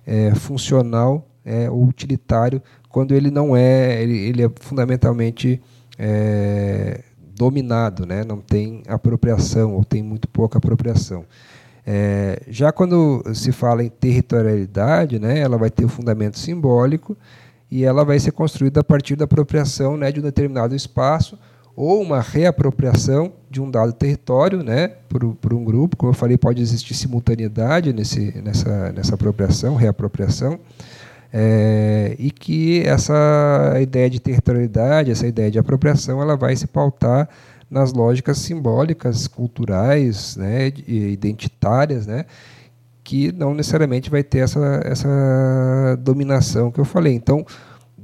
é, 0.06 0.36
funcional 0.36 1.26
é, 1.46 1.70
ou 1.70 1.86
utilitário, 1.86 2.62
quando 2.90 3.16
ele 3.16 3.32
não 3.32 3.56
é, 3.56 4.04
ele, 4.04 4.18
ele 4.18 4.44
é 4.44 4.52
fundamentalmente 4.60 5.62
é, 5.98 7.02
dominado, 7.34 8.06
né? 8.06 8.26
não 8.26 8.42
tem 8.42 8.84
apropriação 8.90 9.74
ou 9.74 9.86
tem 9.86 10.04
muito 10.04 10.28
pouca 10.28 10.58
apropriação. 10.58 11.24
É, 11.86 12.42
já 12.48 12.72
quando 12.72 13.24
se 13.34 13.52
fala 13.52 13.84
em 13.84 13.90
territorialidade, 13.90 15.20
né, 15.20 15.40
ela 15.40 15.58
vai 15.58 15.70
ter 15.70 15.86
o 15.86 15.90
fundamento 15.90 16.38
simbólico 16.38 17.18
e 17.70 17.84
ela 17.84 18.04
vai 18.04 18.20
ser 18.20 18.32
construída 18.32 18.82
a 18.82 18.84
partir 18.84 19.16
da 19.16 19.26
apropriação 19.26 19.98
né, 19.98 20.12
de 20.12 20.20
um 20.20 20.24
determinado 20.24 20.76
espaço 20.76 21.38
ou 21.76 22.02
uma 22.02 22.20
reapropriação 22.20 23.32
de 23.50 23.62
um 23.62 23.72
dado 23.72 23.94
território 23.94 24.62
né, 24.62 24.90
por, 25.10 25.36
por 25.36 25.54
um 25.54 25.64
grupo. 25.64 25.96
Como 25.96 26.12
eu 26.12 26.16
falei, 26.16 26.38
pode 26.38 26.62
existir 26.62 26.94
simultaneidade 26.94 27.94
nesse, 27.94 28.40
nessa, 28.44 28.92
nessa 28.92 29.16
apropriação, 29.16 29.76
reapropriação. 29.76 30.60
É, 31.34 32.14
e 32.20 32.30
que 32.30 32.84
essa 32.86 33.78
ideia 33.82 34.10
de 34.10 34.20
territorialidade, 34.20 35.12
essa 35.12 35.26
ideia 35.26 35.50
de 35.50 35.58
apropriação, 35.58 36.22
ela 36.22 36.36
vai 36.36 36.56
se 36.58 36.68
pautar 36.68 37.30
nas 37.72 37.94
lógicas 37.94 38.38
simbólicas, 38.38 39.28
culturais, 39.28 40.36
né, 40.36 40.68
identitárias, 40.86 42.06
né, 42.06 42.26
que 43.02 43.32
não 43.32 43.54
necessariamente 43.54 44.10
vai 44.10 44.24
ter 44.24 44.40
essa, 44.40 44.82
essa 44.84 45.98
dominação 46.02 46.70
que 46.70 46.80
eu 46.80 46.86
falei. 46.86 47.14
Então, 47.14 47.46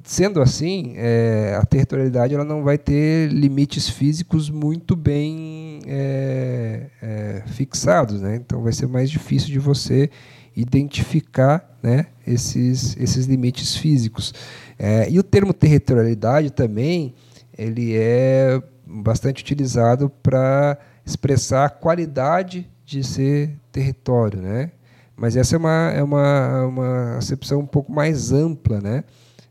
sendo 0.03 0.41
assim, 0.41 0.93
é, 0.95 1.57
a 1.61 1.65
territorialidade 1.65 2.33
ela 2.33 2.45
não 2.45 2.63
vai 2.63 2.77
ter 2.77 3.29
limites 3.29 3.89
físicos 3.89 4.49
muito 4.49 4.95
bem 4.95 5.81
é, 5.85 6.87
é, 7.01 7.43
fixados, 7.47 8.21
né? 8.21 8.37
Então, 8.37 8.63
vai 8.63 8.71
ser 8.71 8.87
mais 8.87 9.11
difícil 9.11 9.49
de 9.49 9.59
você 9.59 10.09
identificar 10.55 11.77
né, 11.83 12.07
esses, 12.25 12.95
esses 12.97 13.25
limites 13.25 13.75
físicos. 13.75 14.33
É, 14.79 15.09
e 15.09 15.19
o 15.19 15.23
termo 15.23 15.53
territorialidade 15.53 16.51
também 16.51 17.13
ele 17.57 17.95
é 17.95 18.61
bastante 18.87 19.43
utilizado 19.43 20.09
para 20.23 20.77
expressar 21.05 21.65
a 21.65 21.69
qualidade 21.69 22.69
de 22.85 23.03
ser 23.03 23.55
território, 23.71 24.41
né? 24.41 24.71
Mas 25.15 25.35
essa 25.35 25.55
é 25.55 25.59
uma, 25.59 25.91
é 25.93 26.03
uma, 26.03 26.65
uma 26.65 27.17
acepção 27.17 27.59
um 27.59 27.65
pouco 27.65 27.91
mais 27.91 28.31
ampla, 28.31 28.79
né? 28.79 29.03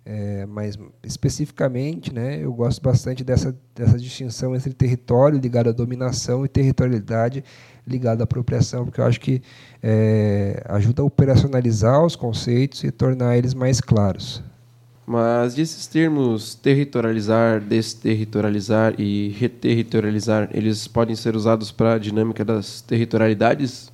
É, 0.09 0.47
mas 0.47 0.79
especificamente, 1.03 2.15
né, 2.15 2.39
eu 2.41 2.53
gosto 2.53 2.81
bastante 2.81 3.25
dessa, 3.25 3.53
dessa 3.75 3.99
distinção 3.99 4.55
entre 4.55 4.73
território 4.73 5.37
ligado 5.37 5.69
à 5.69 5.73
dominação 5.73 6.45
e 6.45 6.49
territorialidade 6.49 7.43
ligado 7.85 8.21
à 8.21 8.25
apropriação, 8.25 8.85
porque 8.85 9.01
eu 9.01 9.05
acho 9.05 9.21
que 9.21 9.43
é, 9.83 10.63
ajuda 10.67 11.03
a 11.03 11.05
operacionalizar 11.05 12.05
os 12.05 12.15
conceitos 12.15 12.85
e 12.85 12.93
tornar 12.93 13.37
eles 13.37 13.53
mais 13.53 13.81
claros. 13.81 14.45
Mas 15.07 15.57
esses 15.57 15.87
termos 15.87 16.57
territorializar, 16.57 17.61
desterritorializar 17.61 18.95
e 18.99 19.29
reterritorializar, 19.39 20.49
eles 20.53 20.89
podem 20.89 21.15
ser 21.15 21.37
usados 21.37 21.71
para 21.71 21.95
a 21.95 21.99
dinâmica 21.99 22.45
das 22.45 22.81
territorialidades? 22.81 23.93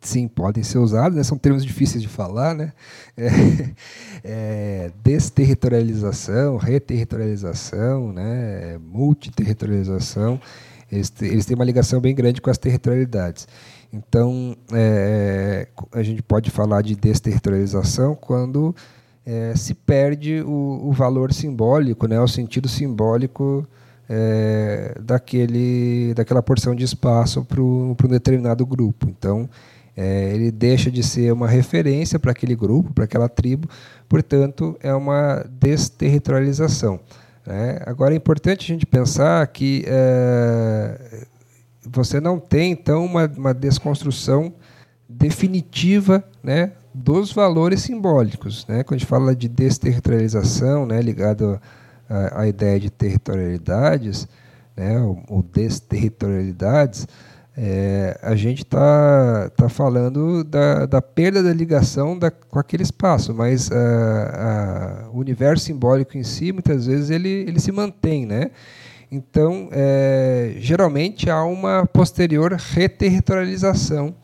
Sim, 0.00 0.28
podem 0.28 0.62
ser 0.62 0.78
usados, 0.78 1.16
né? 1.16 1.24
são 1.24 1.36
termos 1.36 1.64
difíceis 1.66 2.00
de 2.00 2.08
falar, 2.08 2.54
né? 2.54 2.72
É, 4.24 4.86
é, 4.86 4.92
desterritorialização, 5.02 6.56
reterritorialização, 6.56 8.12
né? 8.12 8.78
multiterritorialização, 8.78 10.40
eles, 10.90 11.12
eles 11.20 11.46
têm 11.46 11.56
uma 11.56 11.64
ligação 11.64 12.00
bem 12.00 12.14
grande 12.14 12.40
com 12.40 12.48
as 12.48 12.58
territorialidades. 12.58 13.48
Então, 13.92 14.56
é, 14.72 15.66
a 15.92 16.02
gente 16.02 16.22
pode 16.22 16.50
falar 16.50 16.82
de 16.82 16.94
desterritorialização 16.94 18.14
quando 18.14 18.74
é, 19.28 19.54
se 19.54 19.74
perde 19.74 20.40
o, 20.40 20.88
o, 20.88 20.90
valor 20.90 21.34
simbólico, 21.34 22.08
né, 22.08 22.18
o 22.18 22.26
sentido 22.26 22.66
simbólico 22.66 23.68
é, 24.08 24.96
daquele, 25.02 26.14
daquela 26.14 26.42
porção 26.42 26.74
de 26.74 26.82
espaço 26.82 27.44
para 27.44 27.60
um 27.60 27.94
determinado 28.08 28.64
grupo. 28.64 29.06
Então, 29.06 29.46
é, 29.94 30.32
ele 30.32 30.50
deixa 30.50 30.90
de 30.90 31.02
ser 31.02 31.30
uma 31.30 31.46
referência 31.46 32.18
para 32.18 32.32
aquele 32.32 32.56
grupo, 32.56 32.94
para 32.94 33.04
aquela 33.04 33.28
tribo, 33.28 33.68
portanto, 34.08 34.78
é 34.80 34.94
uma 34.94 35.44
desterritorialização. 35.60 36.98
Né? 37.46 37.82
Agora, 37.84 38.14
é 38.14 38.16
importante 38.16 38.64
a 38.64 38.74
gente 38.74 38.86
pensar 38.86 39.46
que 39.48 39.84
é, 39.86 41.26
você 41.86 42.18
não 42.18 42.40
tem, 42.40 42.72
então, 42.72 43.04
uma, 43.04 43.30
uma 43.36 43.52
desconstrução 43.52 44.54
definitiva 45.06 46.24
né, 46.42 46.72
dos 46.98 47.32
valores 47.32 47.82
simbólicos. 47.82 48.66
Né? 48.66 48.82
Quando 48.82 48.96
a 48.96 48.98
gente 48.98 49.08
fala 49.08 49.34
de 49.34 49.48
desterritorialização, 49.48 50.84
né, 50.84 51.00
ligado 51.00 51.60
à, 52.08 52.46
ideia 52.46 52.80
de 52.80 52.90
territorialidades, 52.90 54.26
né, 54.76 55.00
ou, 55.00 55.22
ou 55.28 55.42
desterritorialidades, 55.42 57.06
é, 57.56 58.18
a 58.22 58.36
gente 58.36 58.62
está 58.62 59.50
tá 59.56 59.68
falando 59.68 60.44
da, 60.44 60.86
da, 60.86 61.02
perda 61.02 61.42
da 61.42 61.52
ligação 61.52 62.16
da, 62.16 62.30
com 62.30 62.58
aquele 62.58 62.84
espaço, 62.84 63.34
mas 63.34 63.70
a, 63.72 65.06
a, 65.06 65.08
o 65.10 65.18
universo 65.18 65.64
simbólico 65.64 66.16
em 66.16 66.22
si, 66.22 66.52
muitas 66.52 66.86
vezes, 66.86 67.10
ele, 67.10 67.28
ele 67.28 67.58
se 67.58 67.72
mantém. 67.72 68.26
Né? 68.26 68.50
Então, 69.10 69.68
é, 69.72 70.54
geralmente 70.58 71.30
há 71.30 71.42
uma 71.42 71.86
posterior 71.86 72.52
reterritorialização 72.52 74.14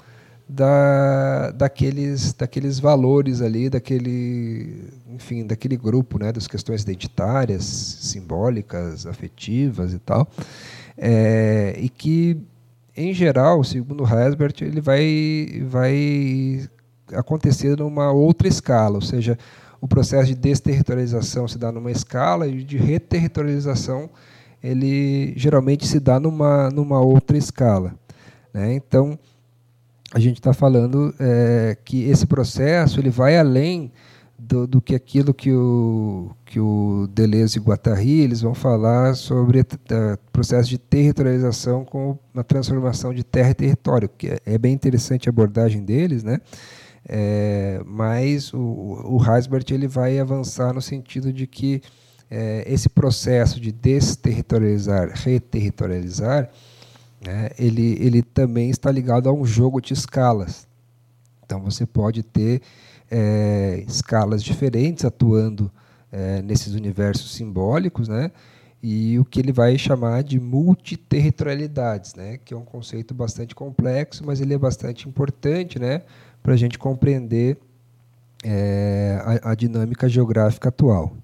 da, 0.48 1.50
daqueles, 1.52 2.32
daqueles 2.32 2.78
valores 2.78 3.40
ali, 3.40 3.70
daquele, 3.70 4.92
enfim, 5.10 5.46
daquele 5.46 5.76
grupo, 5.76 6.18
né, 6.18 6.32
das 6.32 6.46
questões 6.46 6.82
identitárias, 6.82 7.64
simbólicas, 7.64 9.06
afetivas 9.06 9.92
e 9.92 9.98
tal, 9.98 10.28
é, 10.96 11.74
e 11.78 11.88
que 11.88 12.38
em 12.96 13.12
geral, 13.12 13.64
segundo 13.64 14.04
Herbert, 14.04 14.54
ele 14.60 14.80
vai, 14.80 15.64
vai 15.66 16.68
acontecer 17.12 17.76
numa 17.76 18.12
outra 18.12 18.46
escala, 18.46 18.94
ou 18.94 19.02
seja, 19.02 19.36
o 19.80 19.88
processo 19.88 20.28
de 20.28 20.34
desterritorialização 20.36 21.48
se 21.48 21.58
dá 21.58 21.72
numa 21.72 21.90
escala 21.90 22.46
e 22.46 22.62
de 22.62 22.78
reterritorialização 22.78 24.08
ele 24.62 25.34
geralmente 25.36 25.86
se 25.86 26.00
dá 26.00 26.18
numa, 26.18 26.70
numa 26.70 26.98
outra 26.98 27.36
escala. 27.36 27.94
Né? 28.52 28.74
Então, 28.74 29.18
a 30.14 30.20
gente 30.20 30.38
está 30.38 30.52
falando 30.52 31.12
é, 31.18 31.76
que 31.84 32.04
esse 32.04 32.24
processo 32.24 33.00
ele 33.00 33.10
vai 33.10 33.36
além 33.36 33.90
do, 34.38 34.64
do, 34.64 34.80
que 34.80 34.94
aquilo 34.94 35.34
que 35.34 35.52
o, 35.52 36.30
que 36.44 36.60
o 36.60 37.08
Deleuze 37.12 37.58
e 37.58 37.60
Guattari 37.60 38.20
eles 38.20 38.40
vão 38.40 38.54
falar 38.54 39.16
sobre 39.16 39.60
o 39.60 39.66
processo 40.32 40.68
de 40.68 40.78
territorialização 40.78 41.84
com 41.84 42.16
a 42.32 42.44
transformação 42.44 43.12
de 43.12 43.24
terra 43.24 43.50
e 43.50 43.54
território, 43.54 44.08
que 44.08 44.28
é, 44.28 44.38
é 44.46 44.56
bem 44.56 44.72
interessante 44.72 45.28
a 45.28 45.30
abordagem 45.30 45.82
deles, 45.82 46.22
né? 46.22 46.40
É, 47.08 47.82
mas 47.84 48.54
o, 48.54 48.58
o 48.58 49.18
Heisbert 49.20 49.64
ele 49.70 49.88
vai 49.88 50.18
avançar 50.18 50.72
no 50.72 50.80
sentido 50.80 51.32
de 51.32 51.46
que 51.46 51.82
é, 52.30 52.64
esse 52.66 52.88
processo 52.88 53.60
de 53.60 53.72
desterritorializar, 53.72 55.10
reterritorializar, 55.12 56.50
né, 57.26 57.50
ele, 57.58 57.96
ele 58.00 58.22
também 58.22 58.70
está 58.70 58.90
ligado 58.90 59.28
a 59.28 59.32
um 59.32 59.44
jogo 59.44 59.80
de 59.80 59.92
escalas. 59.92 60.66
Então 61.44 61.60
você 61.60 61.86
pode 61.86 62.22
ter 62.22 62.62
é, 63.10 63.84
escalas 63.86 64.42
diferentes 64.42 65.04
atuando 65.04 65.70
é, 66.10 66.42
nesses 66.42 66.74
universos 66.74 67.34
simbólicos, 67.34 68.08
né? 68.08 68.30
E 68.82 69.18
o 69.18 69.24
que 69.24 69.40
ele 69.40 69.52
vai 69.52 69.78
chamar 69.78 70.22
de 70.22 70.38
multiterritorialidades, 70.38 72.14
né? 72.14 72.38
Que 72.44 72.52
é 72.52 72.56
um 72.56 72.64
conceito 72.64 73.14
bastante 73.14 73.54
complexo, 73.54 74.24
mas 74.26 74.40
ele 74.40 74.52
é 74.52 74.58
bastante 74.58 75.08
importante, 75.08 75.78
né? 75.78 76.02
Para 76.42 76.52
a 76.52 76.56
gente 76.56 76.78
compreender 76.78 77.56
é, 78.44 79.18
a, 79.42 79.52
a 79.52 79.54
dinâmica 79.54 80.08
geográfica 80.08 80.68
atual. 80.68 81.16